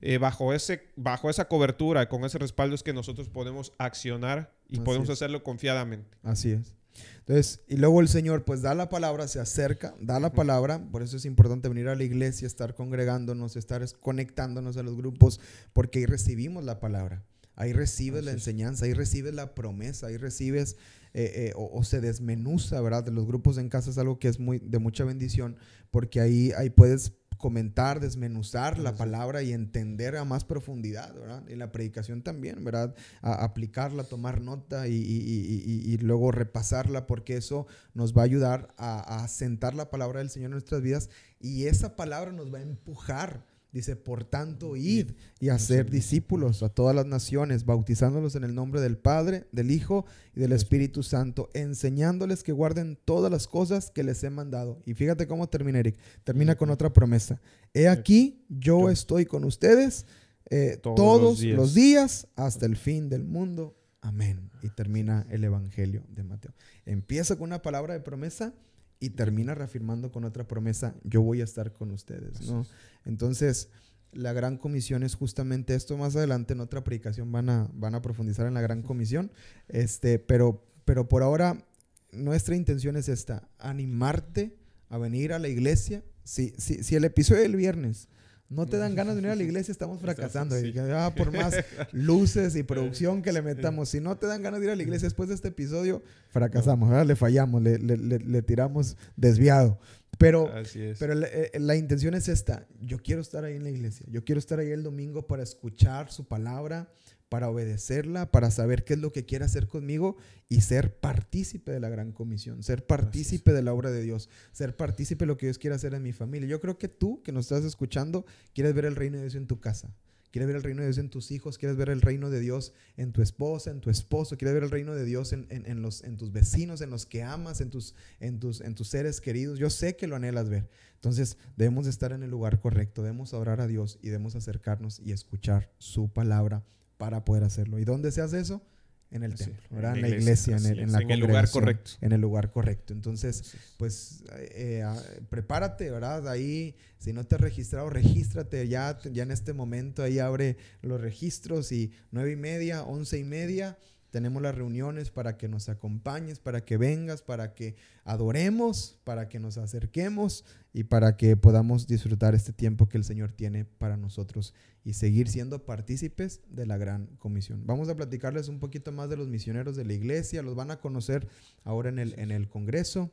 eh, 0.00 0.18
bajo, 0.18 0.52
ese, 0.52 0.88
bajo 0.96 1.28
esa 1.28 1.48
cobertura, 1.48 2.08
con 2.08 2.24
ese 2.24 2.38
respaldo 2.38 2.74
es 2.74 2.82
que 2.82 2.92
nosotros 2.92 3.28
podemos 3.28 3.72
accionar 3.78 4.54
y 4.68 4.80
podemos 4.80 5.10
hacerlo 5.10 5.42
confiadamente. 5.42 6.16
Así 6.22 6.52
es. 6.52 6.77
Entonces, 7.20 7.60
y 7.68 7.76
luego 7.76 8.00
el 8.00 8.08
Señor 8.08 8.44
pues 8.44 8.62
da 8.62 8.74
la 8.74 8.88
palabra, 8.88 9.28
se 9.28 9.40
acerca, 9.40 9.94
da 10.00 10.18
la 10.18 10.32
palabra, 10.32 10.90
por 10.90 11.02
eso 11.02 11.16
es 11.16 11.24
importante 11.24 11.68
venir 11.68 11.88
a 11.88 11.94
la 11.94 12.04
iglesia, 12.04 12.46
estar 12.46 12.74
congregándonos, 12.74 13.56
estar 13.56 13.84
conectándonos 14.00 14.76
a 14.76 14.82
los 14.82 14.96
grupos, 14.96 15.40
porque 15.72 15.98
ahí 16.00 16.06
recibimos 16.06 16.64
la 16.64 16.80
palabra, 16.80 17.24
ahí 17.54 17.72
recibes 17.72 18.24
la 18.24 18.32
enseñanza, 18.32 18.86
ahí 18.86 18.94
recibes 18.94 19.34
la 19.34 19.54
promesa, 19.54 20.06
ahí 20.06 20.16
recibes 20.16 20.76
eh, 21.14 21.32
eh, 21.34 21.52
o, 21.56 21.82
se 21.84 22.00
desmenuza, 22.00 22.80
¿verdad? 22.80 23.04
De 23.04 23.10
los 23.10 23.26
grupos 23.26 23.58
en 23.58 23.68
casa 23.68 23.90
es 23.90 23.98
algo 23.98 24.18
que 24.18 24.28
es 24.28 24.38
muy 24.38 24.58
de 24.58 24.78
mucha 24.78 25.04
bendición, 25.04 25.56
porque 25.90 26.20
ahí, 26.20 26.52
ahí 26.56 26.70
puedes 26.70 27.12
comentar, 27.38 28.00
desmenuzar 28.00 28.78
la 28.78 28.96
palabra 28.96 29.42
y 29.42 29.52
entender 29.52 30.16
a 30.16 30.24
más 30.24 30.44
profundidad, 30.44 31.14
¿verdad? 31.14 31.42
Y 31.48 31.54
la 31.56 31.72
predicación 31.72 32.22
también, 32.22 32.64
¿verdad? 32.64 32.94
A 33.22 33.44
aplicarla, 33.44 34.04
tomar 34.04 34.40
nota 34.40 34.88
y, 34.88 35.96
luego 36.02 36.32
repasarla, 36.32 37.06
porque 37.06 37.36
eso 37.36 37.66
nos 37.94 38.16
va 38.16 38.22
a 38.22 38.24
ayudar 38.24 38.74
a, 38.76 39.22
a 39.22 39.28
sentar 39.28 39.74
la 39.74 39.90
palabra 39.90 40.18
del 40.18 40.30
Señor 40.30 40.48
en 40.48 40.52
nuestras 40.52 40.82
vidas 40.82 41.08
y 41.40 41.66
esa 41.66 41.96
palabra 41.96 42.32
nos 42.32 42.52
va 42.52 42.58
a 42.58 42.62
empujar 42.62 43.44
Dice, 43.70 43.96
por 43.96 44.24
tanto, 44.24 44.76
id 44.76 45.10
y 45.40 45.50
hacer 45.50 45.90
discípulos 45.90 46.62
a 46.62 46.70
todas 46.70 46.96
las 46.96 47.04
naciones, 47.04 47.66
bautizándolos 47.66 48.34
en 48.34 48.44
el 48.44 48.54
nombre 48.54 48.80
del 48.80 48.96
Padre, 48.96 49.46
del 49.52 49.70
Hijo 49.70 50.06
y 50.34 50.40
del 50.40 50.52
Espíritu 50.52 51.02
Santo, 51.02 51.50
enseñándoles 51.52 52.42
que 52.42 52.52
guarden 52.52 52.98
todas 53.04 53.30
las 53.30 53.46
cosas 53.46 53.90
que 53.90 54.04
les 54.04 54.24
he 54.24 54.30
mandado. 54.30 54.82
Y 54.86 54.94
fíjate 54.94 55.26
cómo 55.26 55.48
termina, 55.48 55.80
Eric. 55.80 55.98
Termina 56.24 56.56
con 56.56 56.70
otra 56.70 56.94
promesa. 56.94 57.42
He 57.74 57.88
aquí, 57.88 58.46
yo 58.48 58.88
estoy 58.88 59.26
con 59.26 59.44
ustedes 59.44 60.06
eh, 60.50 60.78
todos, 60.82 61.42
los 61.42 61.74
días 61.74 62.26
hasta 62.36 62.64
el 62.64 62.76
fin 62.76 63.10
del 63.10 63.24
mundo. 63.24 63.76
Amén. 64.00 64.50
Y 64.62 64.70
termina 64.70 65.26
el 65.28 65.44
Evangelio 65.44 66.04
de 66.08 66.24
Mateo. 66.24 66.54
Empieza 66.86 67.36
con 67.36 67.44
una 67.44 67.60
palabra 67.60 67.92
de 67.92 68.00
promesa 68.00 68.54
y 69.00 69.10
termina 69.10 69.54
reafirmando 69.54 70.10
con 70.10 70.24
otra 70.24 70.46
promesa, 70.46 70.94
yo 71.04 71.22
voy 71.22 71.40
a 71.40 71.44
estar 71.44 71.72
con 71.72 71.90
ustedes, 71.92 72.40
¿no? 72.50 72.66
Entonces, 73.04 73.70
la 74.12 74.32
gran 74.32 74.56
comisión 74.56 75.02
es 75.02 75.14
justamente 75.14 75.74
esto. 75.74 75.96
Más 75.96 76.16
adelante 76.16 76.54
en 76.54 76.60
otra 76.60 76.82
predicación 76.82 77.30
van 77.30 77.48
a, 77.48 77.70
van 77.74 77.94
a 77.94 78.02
profundizar 78.02 78.46
en 78.46 78.54
la 78.54 78.60
gran 78.60 78.82
comisión, 78.82 79.30
este, 79.68 80.18
pero, 80.18 80.64
pero 80.84 81.08
por 81.08 81.22
ahora 81.22 81.64
nuestra 82.10 82.56
intención 82.56 82.96
es 82.96 83.08
esta, 83.08 83.48
animarte 83.58 84.56
a 84.88 84.98
venir 84.98 85.32
a 85.32 85.38
la 85.38 85.48
iglesia. 85.48 86.02
Si, 86.24 86.52
si, 86.58 86.82
si 86.82 86.96
el 86.96 87.04
episodio 87.04 87.42
del 87.42 87.56
viernes 87.56 88.08
no 88.48 88.66
te 88.66 88.78
dan 88.78 88.94
ganas 88.94 89.14
de 89.14 89.20
venir 89.20 89.32
a 89.32 89.36
la 89.36 89.42
iglesia, 89.42 89.72
estamos 89.72 90.00
fracasando. 90.02 90.56
Ah, 90.94 91.12
por 91.16 91.32
más 91.32 91.54
luces 91.92 92.56
y 92.56 92.62
producción 92.62 93.22
que 93.22 93.32
le 93.32 93.42
metamos, 93.42 93.90
si 93.90 94.00
no 94.00 94.16
te 94.16 94.26
dan 94.26 94.42
ganas 94.42 94.60
de 94.60 94.66
ir 94.66 94.72
a 94.72 94.76
la 94.76 94.82
iglesia 94.82 95.06
después 95.06 95.28
de 95.28 95.34
este 95.34 95.48
episodio, 95.48 96.02
fracasamos, 96.30 97.06
le 97.06 97.16
fallamos, 97.16 97.62
le, 97.62 97.78
le, 97.78 97.96
le, 97.96 98.42
tiramos 98.42 98.96
desviado. 99.16 99.78
Pero, 100.16 100.50
pero 100.98 101.12
eh, 101.12 101.52
la, 101.60 101.76
intención 101.76 102.14
es 102.14 102.28
esta, 102.28 102.66
yo 102.80 102.98
quiero 102.98 103.20
estar 103.20 103.44
ahí 103.44 103.54
en 103.54 103.62
la 103.62 103.70
iglesia, 103.70 104.04
yo 104.10 104.24
quiero 104.24 104.40
estar 104.40 104.58
ahí 104.58 104.70
el 104.70 104.82
domingo 104.82 105.26
para 105.26 105.44
escuchar 105.44 106.10
su 106.10 106.26
palabra, 106.26 106.88
para 107.28 107.50
obedecerla, 107.50 108.30
para 108.30 108.50
saber 108.50 108.84
qué 108.84 108.94
es 108.94 109.00
lo 109.00 109.12
que 109.12 109.26
quiere 109.26 109.44
hacer 109.44 109.68
conmigo 109.68 110.16
y 110.48 110.62
ser 110.62 110.98
partícipe 110.98 111.72
de 111.72 111.80
la 111.80 111.88
gran 111.88 112.12
comisión, 112.12 112.62
ser 112.62 112.86
partícipe 112.86 113.52
de 113.52 113.62
la 113.62 113.74
obra 113.74 113.90
de 113.90 114.02
Dios, 114.02 114.28
ser 114.52 114.76
partícipe 114.76 115.24
de 115.24 115.26
lo 115.26 115.36
que 115.36 115.46
Dios 115.46 115.58
quiere 115.58 115.76
hacer 115.76 115.94
en 115.94 116.02
mi 116.02 116.12
familia. 116.12 116.48
Yo 116.48 116.60
creo 116.60 116.78
que 116.78 116.88
tú 116.88 117.22
que 117.22 117.32
nos 117.32 117.46
estás 117.46 117.64
escuchando 117.64 118.24
quieres 118.54 118.74
ver 118.74 118.86
el 118.86 118.96
reino 118.96 119.16
de 119.16 119.24
Dios 119.24 119.34
en 119.34 119.46
tu 119.46 119.60
casa. 119.60 119.94
Quieres 120.30 120.46
ver 120.46 120.56
el 120.56 120.62
reino 120.62 120.82
de 120.82 120.88
Dios 120.88 120.98
en 120.98 121.08
tus 121.08 121.30
hijos, 121.30 121.56
quieres 121.56 121.78
ver 121.78 121.88
el 121.88 122.02
reino 122.02 122.28
de 122.28 122.38
Dios 122.38 122.74
en 122.98 123.12
tu 123.12 123.22
esposa, 123.22 123.70
en 123.70 123.80
tu 123.80 123.88
esposo, 123.88 124.36
quieres 124.36 124.54
ver 124.54 124.62
el 124.62 124.70
reino 124.70 124.94
de 124.94 125.06
Dios 125.06 125.32
en, 125.32 125.46
en, 125.48 125.80
los, 125.80 126.04
en 126.04 126.18
tus 126.18 126.32
vecinos, 126.32 126.82
en 126.82 126.90
los 126.90 127.06
que 127.06 127.22
amas, 127.22 127.62
en 127.62 127.70
tus, 127.70 127.94
en, 128.20 128.38
tus, 128.38 128.60
en 128.60 128.74
tus 128.74 128.88
seres 128.88 129.22
queridos. 129.22 129.58
Yo 129.58 129.70
sé 129.70 129.96
que 129.96 130.06
lo 130.06 130.16
anhelas 130.16 130.50
ver. 130.50 130.68
Entonces 130.96 131.38
debemos 131.56 131.86
estar 131.86 132.12
en 132.12 132.22
el 132.22 132.30
lugar 132.30 132.60
correcto, 132.60 133.02
debemos 133.02 133.32
orar 133.32 133.62
a 133.62 133.66
Dios 133.66 133.98
y 134.02 134.08
debemos 134.08 134.34
acercarnos 134.36 135.00
y 135.00 135.12
escuchar 135.12 135.72
su 135.78 136.12
palabra 136.12 136.62
para 136.98 137.24
poder 137.24 137.44
hacerlo. 137.44 137.78
¿Y 137.78 137.84
dónde 137.84 138.12
se 138.12 138.20
hace 138.20 138.40
eso? 138.40 138.62
En 139.10 139.22
el 139.22 139.34
templo, 139.36 139.56
en 139.70 140.02
la 140.02 140.08
iglesia, 140.08 140.58
en, 140.58 140.66
el, 140.66 140.78
en 140.80 140.92
la 140.92 140.98
en 141.00 141.10
el 141.10 141.20
lugar 141.20 141.50
correcto. 141.50 141.92
En 142.02 142.12
el 142.12 142.20
lugar 142.20 142.50
correcto. 142.50 142.92
Entonces, 142.92 143.54
pues 143.78 144.22
eh, 144.36 144.82
eh, 144.84 145.20
prepárate, 145.30 145.90
¿verdad? 145.90 146.28
Ahí, 146.28 146.76
si 146.98 147.14
no 147.14 147.24
te 147.24 147.36
has 147.36 147.40
registrado, 147.40 147.88
regístrate 147.88 148.68
ya, 148.68 148.98
ya 149.10 149.22
en 149.22 149.30
este 149.30 149.54
momento. 149.54 150.02
Ahí 150.02 150.18
abre 150.18 150.58
los 150.82 151.00
registros 151.00 151.72
y 151.72 151.90
nueve 152.10 152.32
y 152.32 152.36
media, 152.36 152.82
once 152.82 153.18
y 153.18 153.24
media 153.24 153.78
tenemos 154.10 154.42
las 154.42 154.54
reuniones 154.54 155.10
para 155.10 155.36
que 155.36 155.48
nos 155.48 155.68
acompañes, 155.68 156.38
para 156.38 156.64
que 156.64 156.76
vengas, 156.76 157.22
para 157.22 157.54
que 157.54 157.76
adoremos, 158.04 158.98
para 159.04 159.28
que 159.28 159.38
nos 159.38 159.58
acerquemos 159.58 160.44
y 160.72 160.84
para 160.84 161.16
que 161.16 161.36
podamos 161.36 161.86
disfrutar 161.86 162.34
este 162.34 162.52
tiempo 162.52 162.88
que 162.88 162.98
el 162.98 163.04
Señor 163.04 163.32
tiene 163.32 163.64
para 163.64 163.96
nosotros 163.96 164.54
y 164.84 164.94
seguir 164.94 165.28
siendo 165.28 165.64
partícipes 165.64 166.40
de 166.48 166.66
la 166.66 166.78
gran 166.78 167.06
comisión. 167.18 167.66
Vamos 167.66 167.88
a 167.88 167.96
platicarles 167.96 168.48
un 168.48 168.58
poquito 168.58 168.92
más 168.92 169.10
de 169.10 169.16
los 169.16 169.28
misioneros 169.28 169.76
de 169.76 169.84
la 169.84 169.92
iglesia, 169.92 170.42
los 170.42 170.54
van 170.54 170.70
a 170.70 170.80
conocer 170.80 171.28
ahora 171.64 171.90
en 171.90 171.98
el, 171.98 172.18
en 172.18 172.30
el 172.30 172.48
Congreso 172.48 173.10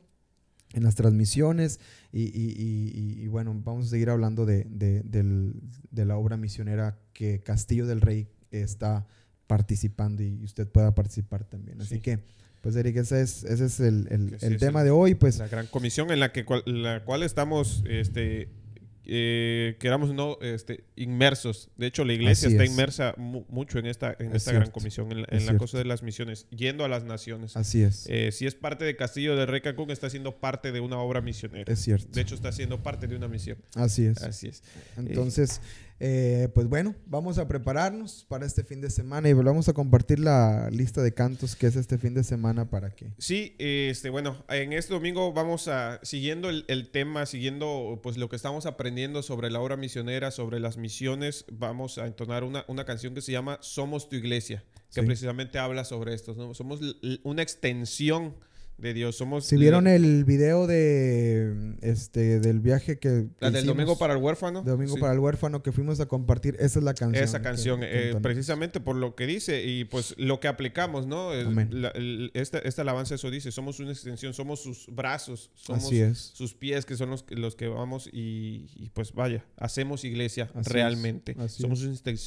en 0.72 0.82
las 0.82 0.96
transmisiones 0.96 1.78
y, 2.12 3.26
bueno, 3.28 3.54
vamos 3.64 3.86
a 3.86 3.90
seguir 3.90 4.10
hablando 4.10 4.44
de, 4.46 4.64
de 4.66 6.04
la 6.04 6.16
obra 6.16 6.36
misionera 6.36 6.98
que 7.12 7.40
Castillo 7.40 7.86
del 7.86 8.00
Rey 8.00 8.28
está 8.50 9.06
participando 9.46 10.22
y 10.22 10.42
usted 10.44 10.68
pueda 10.68 10.94
participar 10.94 11.44
también. 11.44 11.80
Así 11.80 12.00
que, 12.00 12.20
pues 12.60 12.76
Eric, 12.76 12.96
ese 12.96 13.22
es, 13.22 13.44
ese 13.44 13.66
es 13.66 13.80
el, 13.80 14.08
el, 14.40 14.58
tema 14.58 14.82
de 14.84 14.90
hoy. 14.90 15.14
Pues, 15.14 15.38
la 15.38 15.48
gran 15.48 15.66
comisión 15.66 16.10
en 16.10 16.20
la, 16.20 16.32
que, 16.32 16.44
la 16.66 17.04
cual 17.04 17.22
estamos, 17.22 17.84
este, 17.88 18.48
eh, 19.04 19.76
queramos 19.78 20.12
no, 20.12 20.38
este, 20.40 20.84
inmersos. 20.96 21.70
De 21.76 21.86
hecho, 21.86 22.04
la 22.04 22.12
iglesia 22.12 22.48
está 22.48 22.64
inmersa 22.64 23.14
mucho 23.16 23.78
en 23.78 23.86
esta, 23.86 24.16
en 24.18 24.34
esta 24.34 24.52
gran 24.52 24.70
comisión, 24.70 25.12
en, 25.12 25.46
la 25.46 25.56
cosa 25.58 25.78
de 25.78 25.84
las 25.84 26.02
misiones, 26.02 26.48
yendo 26.50 26.84
a 26.84 26.88
las 26.88 27.04
naciones. 27.04 27.56
Así 27.56 27.82
es. 27.82 28.06
Eh, 28.08 28.32
si 28.32 28.46
es 28.46 28.56
parte 28.56 28.84
de 28.84 28.96
Castillo 28.96 29.36
de 29.36 29.46
Rey 29.46 29.60
Cancún, 29.60 29.90
está 29.92 30.10
siendo 30.10 30.38
parte 30.38 30.72
de 30.72 30.80
una 30.80 30.98
obra 30.98 31.20
misionera. 31.20 31.72
Es 31.72 31.80
cierto. 31.80 32.08
De 32.12 32.20
hecho, 32.20 32.34
está 32.34 32.50
siendo 32.50 32.82
parte 32.82 33.06
de 33.06 33.14
una 33.14 33.28
misión. 33.28 33.58
Así 33.76 34.06
es. 34.06 34.22
Así 34.22 34.48
es. 34.48 34.62
Entonces... 34.96 35.60
Eh, 35.60 35.85
pues 35.98 36.68
bueno, 36.68 36.94
vamos 37.06 37.38
a 37.38 37.48
prepararnos 37.48 38.24
para 38.28 38.44
este 38.44 38.62
fin 38.64 38.80
de 38.80 38.90
semana 38.90 39.28
y 39.28 39.32
vamos 39.32 39.68
a 39.68 39.72
compartir 39.72 40.18
la 40.18 40.68
lista 40.70 41.02
de 41.02 41.14
cantos 41.14 41.56
que 41.56 41.66
es 41.66 41.76
este 41.76 41.98
fin 41.98 42.14
de 42.14 42.22
semana 42.24 42.68
para 42.68 42.90
que... 42.90 43.12
Sí, 43.18 43.54
este, 43.58 44.10
bueno, 44.10 44.44
en 44.48 44.72
este 44.72 44.92
domingo 44.92 45.32
vamos 45.32 45.68
a, 45.68 45.98
siguiendo 46.02 46.50
el, 46.50 46.64
el, 46.68 46.90
tema, 46.90 47.24
siguiendo 47.26 48.00
pues 48.02 48.16
lo 48.16 48.28
que 48.28 48.36
estamos 48.36 48.66
aprendiendo 48.66 49.22
sobre 49.22 49.50
la 49.50 49.60
obra 49.60 49.76
misionera, 49.76 50.30
sobre 50.30 50.60
las 50.60 50.76
misiones, 50.76 51.44
vamos 51.50 51.98
a 51.98 52.06
entonar 52.06 52.44
una, 52.44 52.64
una 52.68 52.84
canción 52.84 53.14
que 53.14 53.22
se 53.22 53.32
llama 53.32 53.58
Somos 53.62 54.08
tu 54.08 54.16
iglesia, 54.16 54.64
que 54.92 55.00
Sí. 55.00 55.06
precisamente 55.06 55.58
habla 55.58 55.84
sobre 55.84 56.14
esto, 56.14 56.34
¿no? 56.34 56.52
Somos 56.54 56.80
una 57.22 57.42
extensión 57.42 58.34
de 58.78 58.92
Dios, 58.92 59.16
somos... 59.16 59.46
Si 59.46 59.56
vieron 59.56 59.86
el 59.86 60.24
video 60.24 60.66
de 60.66 61.76
este 61.80 62.40
del 62.40 62.60
viaje 62.60 62.98
que, 62.98 63.26
La 63.40 63.50
del 63.50 63.64
domingo 63.64 63.96
para 63.98 64.12
el 64.14 64.18
huérfano. 64.22 64.62
domingo 64.62 64.94
Sí. 64.96 65.00
para 65.00 65.14
el 65.14 65.18
huérfano 65.18 65.62
que 65.62 65.72
fuimos 65.72 65.98
a 66.00 66.06
compartir, 66.06 66.56
esa 66.58 66.78
es 66.78 66.84
la 66.84 66.92
canción. 66.94 67.24
Esa 67.24 67.40
canción, 67.40 67.80
que 67.80 68.10
eh, 68.10 68.14
precisamente 68.20 68.80
por 68.80 68.96
lo 68.96 69.14
que 69.14 69.26
dice 69.26 69.64
y 69.64 69.84
pues 69.86 70.14
lo 70.18 70.40
que 70.40 70.48
aplicamos, 70.48 71.06
¿no? 71.06 71.32
El- 71.32 71.80
la- 71.82 71.88
el- 71.88 72.30
esta, 72.34 72.58
esta 72.58 72.82
alabanza 72.82 73.14
eso 73.14 73.30
dice, 73.30 73.50
somos 73.50 73.80
una 73.80 73.92
extensión, 73.92 74.34
somos 74.34 74.60
sus 74.62 74.86
brazos, 74.94 75.50
somos 75.54 75.84
Así 75.84 76.00
es. 76.00 76.18
sus 76.34 76.52
pies 76.54 76.84
que 76.84 76.96
son 76.96 77.08
los, 77.10 77.22
que- 77.22 77.34
los 77.36 77.56
que 77.56 77.68
vamos 77.68 78.08
y, 78.12 78.66
y, 78.76 78.90
pues 78.92 79.12
vaya, 79.12 79.44
hacemos 79.56 80.04
iglesia 80.04 80.50
Así 80.54 80.70
realmente. 80.70 81.34
somos 81.48 81.82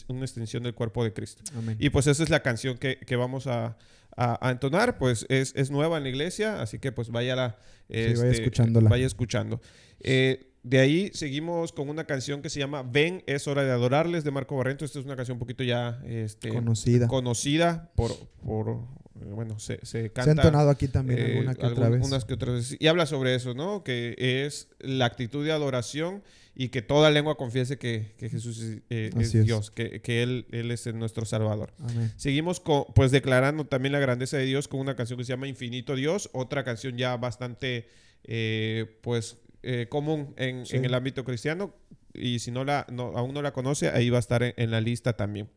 una 0.08 0.26
extensión 0.26 0.64
del 0.64 0.74
cuerpo 0.74 1.04
de 1.04 1.14
Cristo. 1.14 1.44
Amén. 1.56 1.78
Y 1.80 1.90
pues 1.92 2.08
esa 2.08 2.24
es 2.24 2.30
la 2.30 2.42
canción 2.42 2.78
que, 2.78 2.98
que 2.98 3.16
vamos 3.16 3.46
a, 3.48 3.78
a- 4.18 4.48
a 4.48 4.52
entonar, 4.52 4.98
pues 4.98 5.26
es, 5.30 5.54
es 5.56 5.72
nueva 5.72 5.98
en 5.98 6.04
la 6.04 6.10
iglesia, 6.10 6.62
así 6.62 6.80
que 6.80 6.92
pues 6.92 7.10
vaya 7.10 7.36
la... 7.36 7.58
vaya 7.90 8.30
escuchándola. 8.30 8.90
Vaya 8.90 9.06
escuchando. 9.06 9.62
Eh, 10.02 10.46
de 10.62 10.80
ahí 10.80 11.10
seguimos 11.14 11.72
con 11.72 11.88
una 11.90 12.04
canción 12.04 12.42
que 12.42 12.50
se 12.50 12.60
llama 12.60 12.84
Ven, 12.84 13.24
es 13.28 13.48
hora 13.48 13.64
de 13.64 13.72
adorarles 13.72 14.24
de 14.26 14.32
Marco 14.32 14.58
Barrento. 14.58 14.84
Esta 14.84 15.00
es 15.00 15.06
una 15.06 15.16
canción 15.16 15.36
un 15.36 15.40
poquito 15.40 15.64
ya 15.64 16.02
este, 16.06 16.50
Conocida. 16.50 17.08
conocida 17.08 17.92
por, 17.96 18.12
por 18.44 18.82
bueno, 19.26 19.60
se, 19.60 19.78
se 19.86 19.86
Se 19.86 20.06
ha 20.06 20.10
canta. 20.10 20.32
entonado 20.32 20.70
aquí 20.70 20.88
también 20.88 21.20
eh, 21.20 21.32
alguna 21.34 21.56
que 21.56 21.66
otra 21.66 21.90
vez. 21.90 22.06
Unas 22.06 22.26
que 22.26 22.34
otras 22.34 22.56
veces. 22.56 22.78
Y 22.80 22.88
habla 22.88 23.06
sobre 23.06 23.36
eso, 23.36 23.54
¿no? 23.54 23.84
Que 23.84 24.16
es 24.18 24.68
la 24.80 25.06
actitud 25.06 25.44
de 25.46 25.52
adoración 25.52 26.24
y 26.56 26.70
que 26.70 26.82
toda 26.82 27.10
lengua 27.12 27.38
confiese 27.38 27.78
que, 27.78 28.14
que 28.18 28.30
Jesús 28.30 28.60
es, 28.60 28.78
eh, 28.90 29.12
es 29.18 29.28
Así 29.30 29.38
es. 29.38 29.46
Dios, 29.46 29.72
que, 29.72 30.02
que 30.02 30.24
él, 30.24 30.46
él 30.52 30.72
es 30.72 30.94
nuestro 30.94 31.26
Salvador. 31.26 31.72
Amén. 31.80 32.12
Seguimos 32.18 32.60
con, 32.60 32.84
pues 32.96 33.12
declarando 33.12 33.66
también 33.66 33.94
la 33.94 34.00
grandeza 34.00 34.38
de 34.38 34.46
Dios 34.46 34.68
con 34.68 34.80
una 34.82 34.96
canción 34.96 35.18
que 35.18 35.24
se 35.26 35.30
llama 35.34 35.48
Infinito 35.48 35.96
Dios, 35.96 36.30
otra 36.34 36.64
canción 36.66 36.98
ya 36.98 37.16
bastante 37.16 37.88
eh, 38.26 38.98
pues 39.02 39.38
eh, 39.64 39.88
común 39.90 40.34
en, 40.38 40.66
Sí. 40.66 40.76
en 40.78 40.86
el 40.86 40.94
ámbito 40.94 41.24
cristiano 41.24 41.74
y 42.20 42.40
si 42.40 42.52
no 42.52 42.64
la 42.66 42.86
no, 42.92 43.14
aún 43.16 43.34
no 43.34 43.42
la 43.42 43.54
conoce 43.54 43.90
ahí 43.90 44.10
va 44.10 44.18
a 44.18 44.20
estar 44.20 44.44
en, 44.44 44.54
en 44.58 44.72
la 44.72 44.82
lista 44.82 45.14
también. 45.14 45.50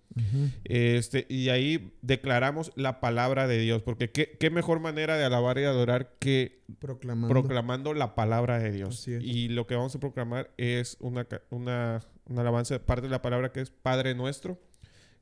Este, 0.65 1.27
y 1.29 1.49
ahí 1.49 1.95
declaramos 2.03 2.73
la 2.77 3.01
palabra 3.01 3.47
de 3.47 3.59
Dios, 3.59 3.83
porque 3.83 4.11
qué, 4.11 4.37
qué 4.39 4.51
mejor 4.51 4.81
manera 4.81 5.17
de 5.17 5.25
alabar 5.25 5.59
y 5.59 5.65
adorar 5.65 6.15
que 6.19 6.61
Proclamando. 6.79 7.29
proclamando 7.29 7.95
la 7.95 8.15
palabra 8.15 8.59
de 8.59 8.73
Dios. 8.73 9.07
Y 9.09 9.49
lo 9.49 9.67
que 9.67 9.75
vamos 9.75 9.95
a 9.95 10.01
proclamar 10.01 10.51
es 10.57 10.97
una, 11.01 11.27
una, 11.51 12.01
una 12.27 12.41
alabanza, 12.43 12.79
parte 12.85 13.03
de 13.07 13.11
la 13.11 13.23
palabra 13.23 13.53
que 13.53 13.61
es 13.61 13.71
Padre 13.71 14.15
Nuestro, 14.15 14.59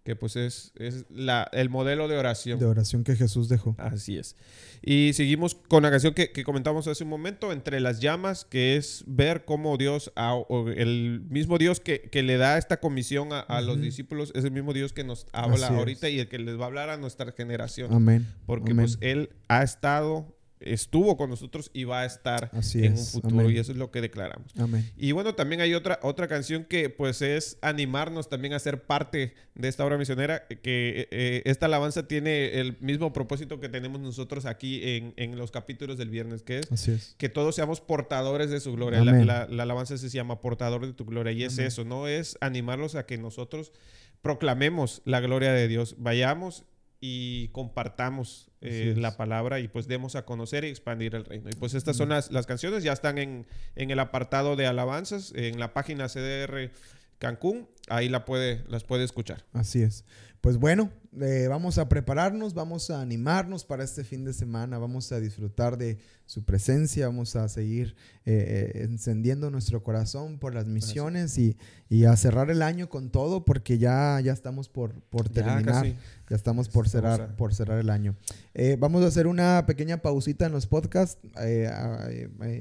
que 0.05 0.17
pues 0.17 0.35
es, 0.37 0.73
es 0.77 1.05
la, 1.11 1.49
el 1.53 1.69
modelo 1.69 2.09
de 2.09 2.17
oración. 2.17 2.59
de 2.59 2.67
oración 2.67 3.05
que 3.05 3.17
Jesús 3.17 3.49
dejó. 3.49 3.75
Así 3.79 4.17
es. 4.17 4.35
Y 4.83 5.13
seguimos 5.13 5.55
con 5.55 5.83
la 5.83 5.91
canción 5.91 6.15
que, 6.15 6.33
que 6.33 6.43
comentamos 6.43 6.87
hace 6.89 7.05
un 7.05 7.11
momento, 7.11 7.53
Entre 7.53 7.81
las 7.81 8.01
llamas, 8.01 8.45
que 8.47 8.77
es 8.77 9.05
ver 9.07 9.45
cómo 9.45 9.77
Dios, 9.77 10.11
a- 10.17 10.35
o 10.35 10.69
el 10.71 11.21
mismo 11.29 11.59
Dios 11.59 11.81
que, 11.81 12.01
que 12.03 12.23
le 12.23 12.39
da 12.39 12.57
esta 12.57 12.81
comisión 12.81 13.33
a, 13.33 13.41
a 13.41 13.61
los 13.61 13.81
discípulos, 13.81 14.33
es 14.35 14.45
el 14.45 14.53
mismo 14.53 14.73
Dios 14.73 14.93
que 14.95 15.05
nos 15.05 15.27
habla 15.33 15.67
Así 15.67 15.75
es. 15.75 15.79
ahorita 15.79 16.09
y 16.09 16.19
el 16.21 16.29
que 16.29 16.39
les 16.39 16.59
va 16.59 16.65
a 16.65 16.67
hablar 16.69 16.89
a 16.91 16.97
nuestra 16.97 17.31
generación. 17.33 17.93
Amén. 17.93 18.27
Porque 18.47 18.73
Amén. 18.73 18.87
pues 18.87 18.99
Él 19.03 19.31
ha 19.49 19.63
estado, 19.63 20.35
estuvo 20.61 21.17
con 21.17 21.31
nosotros 21.31 21.71
y 21.73 21.85
va 21.85 22.03
a 22.03 22.05
estar 22.05 22.51
Así 22.53 22.85
en 22.85 22.93
es. 22.95 23.01
un 23.15 23.23
futuro. 23.23 23.41
Amén. 23.41 23.57
Y 23.57 23.59
eso 23.59 23.73
es 23.73 23.79
lo 23.79 23.91
que 23.91 24.01
declaramos. 24.01 24.53
Amén. 24.59 24.91
Y 24.97 25.13
bueno, 25.13 25.35
también 25.35 25.61
hay 25.61 25.75
otra, 25.75 25.99
otra 26.03 26.29
canción 26.29 26.65
que 26.65 26.91
pues 26.91 27.23
es 27.23 27.59
animarnos 27.63 28.29
también 28.29 28.53
a 28.53 28.59
ser 28.59 28.83
parte 28.83 29.35
de 29.55 29.69
esta 29.69 29.85
obra 29.85 29.97
misionera, 29.99 30.47
que 30.49 31.09
eh, 31.11 31.43
esta 31.47 31.67
alabanza 31.67 32.07
tiene 32.07 32.61
el 32.61 32.77
mismo 32.81 33.13
propósito 33.13 33.59
que 33.61 33.69
tenemos 33.69 34.01
nosotros 34.01 34.47
aquí 34.47 34.81
en, 34.83 35.15
en 35.17 35.37
los 35.37 35.51
capítulos 35.51 35.97
del 35.99 36.11
viernes, 36.11 36.43
que 36.43 36.59
es 36.61 37.15
que 37.17 37.29
todos 37.29 37.55
seamos 37.55 37.81
portadores 37.81 38.51
de 38.51 38.61
su 38.61 38.73
gloria. 38.73 39.03
La, 39.05 39.13
Amén. 39.13 39.27
la- 39.27 39.47
la 39.49 39.63
alabanza 39.65 39.97
se 39.99 40.09
llama 40.09 40.41
portador 40.41 40.87
de 40.87 40.93
tu 40.93 41.05
gloria 41.05 41.33
y 41.33 41.45
es 41.45 41.55
Amén. 41.55 41.67
eso, 41.67 41.85
¿no? 41.85 42.07
Es 42.07 42.37
animarlos 42.41 42.95
a 42.95 43.07
que 43.07 43.19
nosotros 43.19 43.73
proclamemos 44.23 45.01
la 45.05 45.21
gloria 45.21 45.53
de 45.53 45.67
Dios, 45.69 45.95
vayamos 45.99 46.65
y 47.01 47.49
compartamos 47.49 48.51
eh, 48.61 48.95
la 48.97 49.17
palabra 49.17 49.59
y 49.61 49.69
pues 49.69 49.89
demos 49.89 50.17
a 50.17 50.25
conocer 50.25 50.65
y 50.65 50.69
expandir 50.69 51.15
el 51.15 51.25
reino. 51.25 51.49
Y 51.49 51.55
pues 51.55 51.75
estas 51.75 51.97
son 51.97 52.11
las, 52.11 52.31
las 52.31 52.47
canciones, 52.47 52.83
ya 52.83 52.93
están 52.93 53.19
en, 53.19 53.47
en 53.75 53.91
el 53.91 53.99
apartado 53.99 54.55
de 54.55 54.67
alabanzas, 54.67 55.33
en 55.35 55.59
la 55.59 55.73
página 55.73 56.09
CDR 56.09 56.71
Cancún, 57.19 57.69
ahí 57.89 58.09
la 58.09 58.25
puede, 58.25 58.65
las 58.69 58.85
puede 58.85 59.05
escuchar. 59.05 59.45
Así 59.53 59.83
es. 59.83 60.05
Pues 60.41 60.57
bueno, 60.57 60.91
eh, 61.21 61.49
vamos 61.51 61.77
a 61.77 61.87
prepararnos, 61.91 62.55
vamos 62.55 62.89
a 62.91 63.03
animarnos 63.03 63.67
para 63.67 63.85
este 63.85 64.05
fin 64.05 64.25
de 64.25 64.33
semana, 64.33 64.79
vamos 64.79 65.13
a 65.13 65.21
disfrutar 65.21 65.77
de 65.77 65.99
su 66.25 66.45
presencia, 66.45 67.09
vamos 67.09 67.37
a 67.37 67.47
seguir 67.51 67.95
eh, 68.25 68.73
eh, 68.75 68.83
encendiendo 68.85 69.51
nuestro 69.51 69.83
corazón 69.83 70.39
por 70.39 70.55
las 70.55 70.65
misiones 70.67 71.37
y, 71.37 71.59
y 71.91 72.07
a 72.07 72.17
cerrar 72.17 72.51
el 72.51 72.63
año 72.63 72.89
con 72.89 73.11
todo 73.11 73.45
porque 73.45 73.77
ya, 73.77 74.19
ya 74.21 74.33
estamos 74.33 74.71
por, 74.71 74.95
por 75.11 75.29
terminar. 75.29 75.85
Ya 76.31 76.37
estamos 76.37 76.71
por 76.71 76.87
Estamos 76.87 77.11
cerrar, 77.17 77.31
a- 77.33 77.37
por 77.37 77.53
cerrar 77.55 77.79
el 77.79 77.91
año. 77.91 78.15
Eh, 78.55 78.79
vamos 78.81 79.05
a 79.05 79.09
hacer 79.09 79.27
una 79.27 79.67
pequeña 79.67 79.99
pausita 80.01 80.47
en 80.47 80.53
los 80.53 80.67
podcasts. 80.67 81.19
a, 81.37 82.09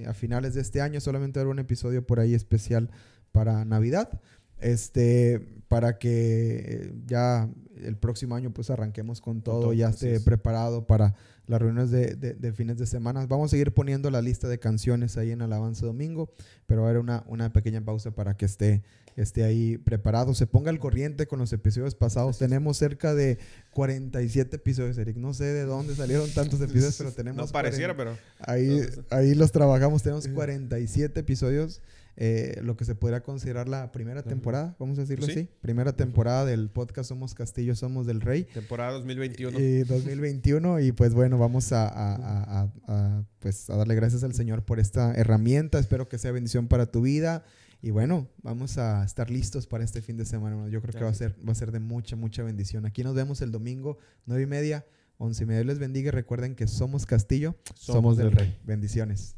a 0.10 0.13
finales 0.13 0.54
de 0.54 0.62
este 0.62 0.82
año 0.82 1.00
solamente 1.00 1.39
habrá 1.39 1.52
un 1.52 1.60
episodio 1.60 2.06
por 2.06 2.20
ahí 2.20 2.34
especial 2.34 2.89
para 3.32 3.63
Navidad. 3.63 4.20
Este, 4.62 5.39
para 5.67 5.98
que 6.00 6.63
eh, 6.65 6.93
ya 7.08 7.50
el 7.84 7.95
próximo 7.98 8.36
año 8.36 8.52
pues 8.52 8.69
arranquemos 8.69 9.22
con 9.22 9.41
todo, 9.41 9.72
ya 9.74 9.89
esté 9.89 10.15
es. 10.15 10.24
preparado 10.24 10.86
para 10.88 11.15
las 11.48 11.62
reuniones 11.62 11.89
de, 11.91 12.15
de- 12.15 12.34
de 12.34 12.54
fines 12.54 12.78
de 12.78 12.86
semana. 12.86 13.26
Vamos 13.26 13.50
a 13.50 13.52
seguir 13.52 13.74
poniendo 13.74 14.12
la 14.12 14.22
lista 14.22 14.48
de 14.48 14.60
canciones 14.60 15.17
ahí 15.17 15.32
en 15.32 15.41
Alabanza 15.41 15.86
Domingo, 15.86 16.32
pero 16.67 16.82
va 16.82 16.88
a 16.88 16.89
haber 16.91 17.02
una, 17.02 17.24
una 17.28 17.52
pequeña 17.54 17.82
pausa 17.84 18.12
para 18.12 18.36
que 18.38 18.45
esté, 18.45 18.84
esté 19.15 19.43
ahí 19.43 19.78
preparado, 19.78 20.34
se 20.36 20.45
ponga 20.45 20.69
al 20.69 20.78
corriente 20.80 21.26
con 21.28 21.39
los 21.39 21.52
episodios 21.54 21.95
pasados. 21.95 22.38
Tenemos 22.38 22.78
cerca 22.78 23.15
de 23.15 23.39
47 23.72 24.58
episodios, 24.58 24.98
Eric. 24.98 25.17
No 25.17 25.34
sé 25.34 25.45
de 25.45 25.63
dónde 25.63 25.95
salieron 25.95 26.30
tantos 26.32 26.62
episodios, 26.62 26.95
pero 26.98 27.12
tenemos... 27.15 27.38
No 27.48 27.52
pareciera, 27.52 27.95
40 27.95 28.19
pero 28.38 28.45
Ahí, 28.52 28.82
ahí 29.10 29.34
los 29.34 29.52
trabajamos. 29.52 30.04
Tenemos 30.04 30.28
47 30.28 31.19
episodios, 31.19 31.82
eh, 32.21 32.60
lo 32.62 32.75
que 32.75 32.84
se 32.84 32.95
podría 32.95 33.23
considerar 33.23 33.69
la 33.69 33.93
primera 33.93 34.23
temporada, 34.23 34.75
vamos 34.77 34.97
a 34.97 35.01
decirlo 35.01 35.25
Sí. 35.25 35.32
así. 35.32 35.49
Primera 35.62 35.93
temporada 35.95 36.43
del 36.43 36.69
podcast 36.69 37.08
Somos 37.08 37.34
Castillo, 37.34 37.75
Somos 37.75 38.05
del 38.05 38.19
Rey. 38.19 38.43
temporada 38.53 38.91
2021. 38.91 39.58
Y 39.58 39.84
2021 39.84 40.82
y 40.82 40.91
pues 40.91 41.13
bueno, 41.13 41.38
vamos 41.38 41.71
a, 41.71 41.88
a- 41.88 42.15
a- 42.15 42.62
a- 42.62 42.71
a, 42.88 43.23
pues, 43.39 43.69
a 43.69 43.77
darle 43.77 43.95
gracias 43.95 44.23
al 44.25 44.34
Señor 44.34 44.63
por 44.65 44.79
esta 44.82 45.13
herramienta. 45.13 45.79
Espero 45.79 46.10
que 46.10 46.17
sea 46.17 46.32
bendición 46.34 46.67
para 46.67 46.88
tu 46.88 47.01
vida. 47.03 47.45
Y 47.82 47.91
bueno, 47.91 48.27
vamos 48.43 48.77
a 48.77 49.05
estar 49.05 49.29
listos 49.29 49.65
para 49.65 49.86
este 49.86 50.01
fin 50.01 50.17
de 50.17 50.25
semana. 50.25 50.67
Yo 50.67 50.82
creo 50.82 50.93
que 50.93 51.05
va 51.05 51.12
a 51.12 51.13
ser, 51.13 51.38
va 51.47 51.53
a 51.53 51.55
ser 51.55 51.71
de 51.71 51.79
mucha, 51.79 52.17
mucha 52.17 52.43
bendición. 52.43 52.86
Aquí 52.86 53.01
nos 53.05 53.15
vemos 53.15 53.41
el 53.41 53.53
domingo, 53.53 53.97
nueve 54.25 54.43
y 54.43 54.47
media, 54.47 54.86
once 55.17 55.43
y 55.43 55.47
media. 55.47 55.63
Les 55.63 55.79
bendiga 55.79 56.10
y 56.10 56.12
recuerden 56.12 56.55
que 56.55 56.67
somos 56.67 57.05
Castillo, 57.05 57.55
somos, 57.75 58.17
del 58.17 58.34
Rey. 58.34 58.58
Bendiciones. 58.65 59.38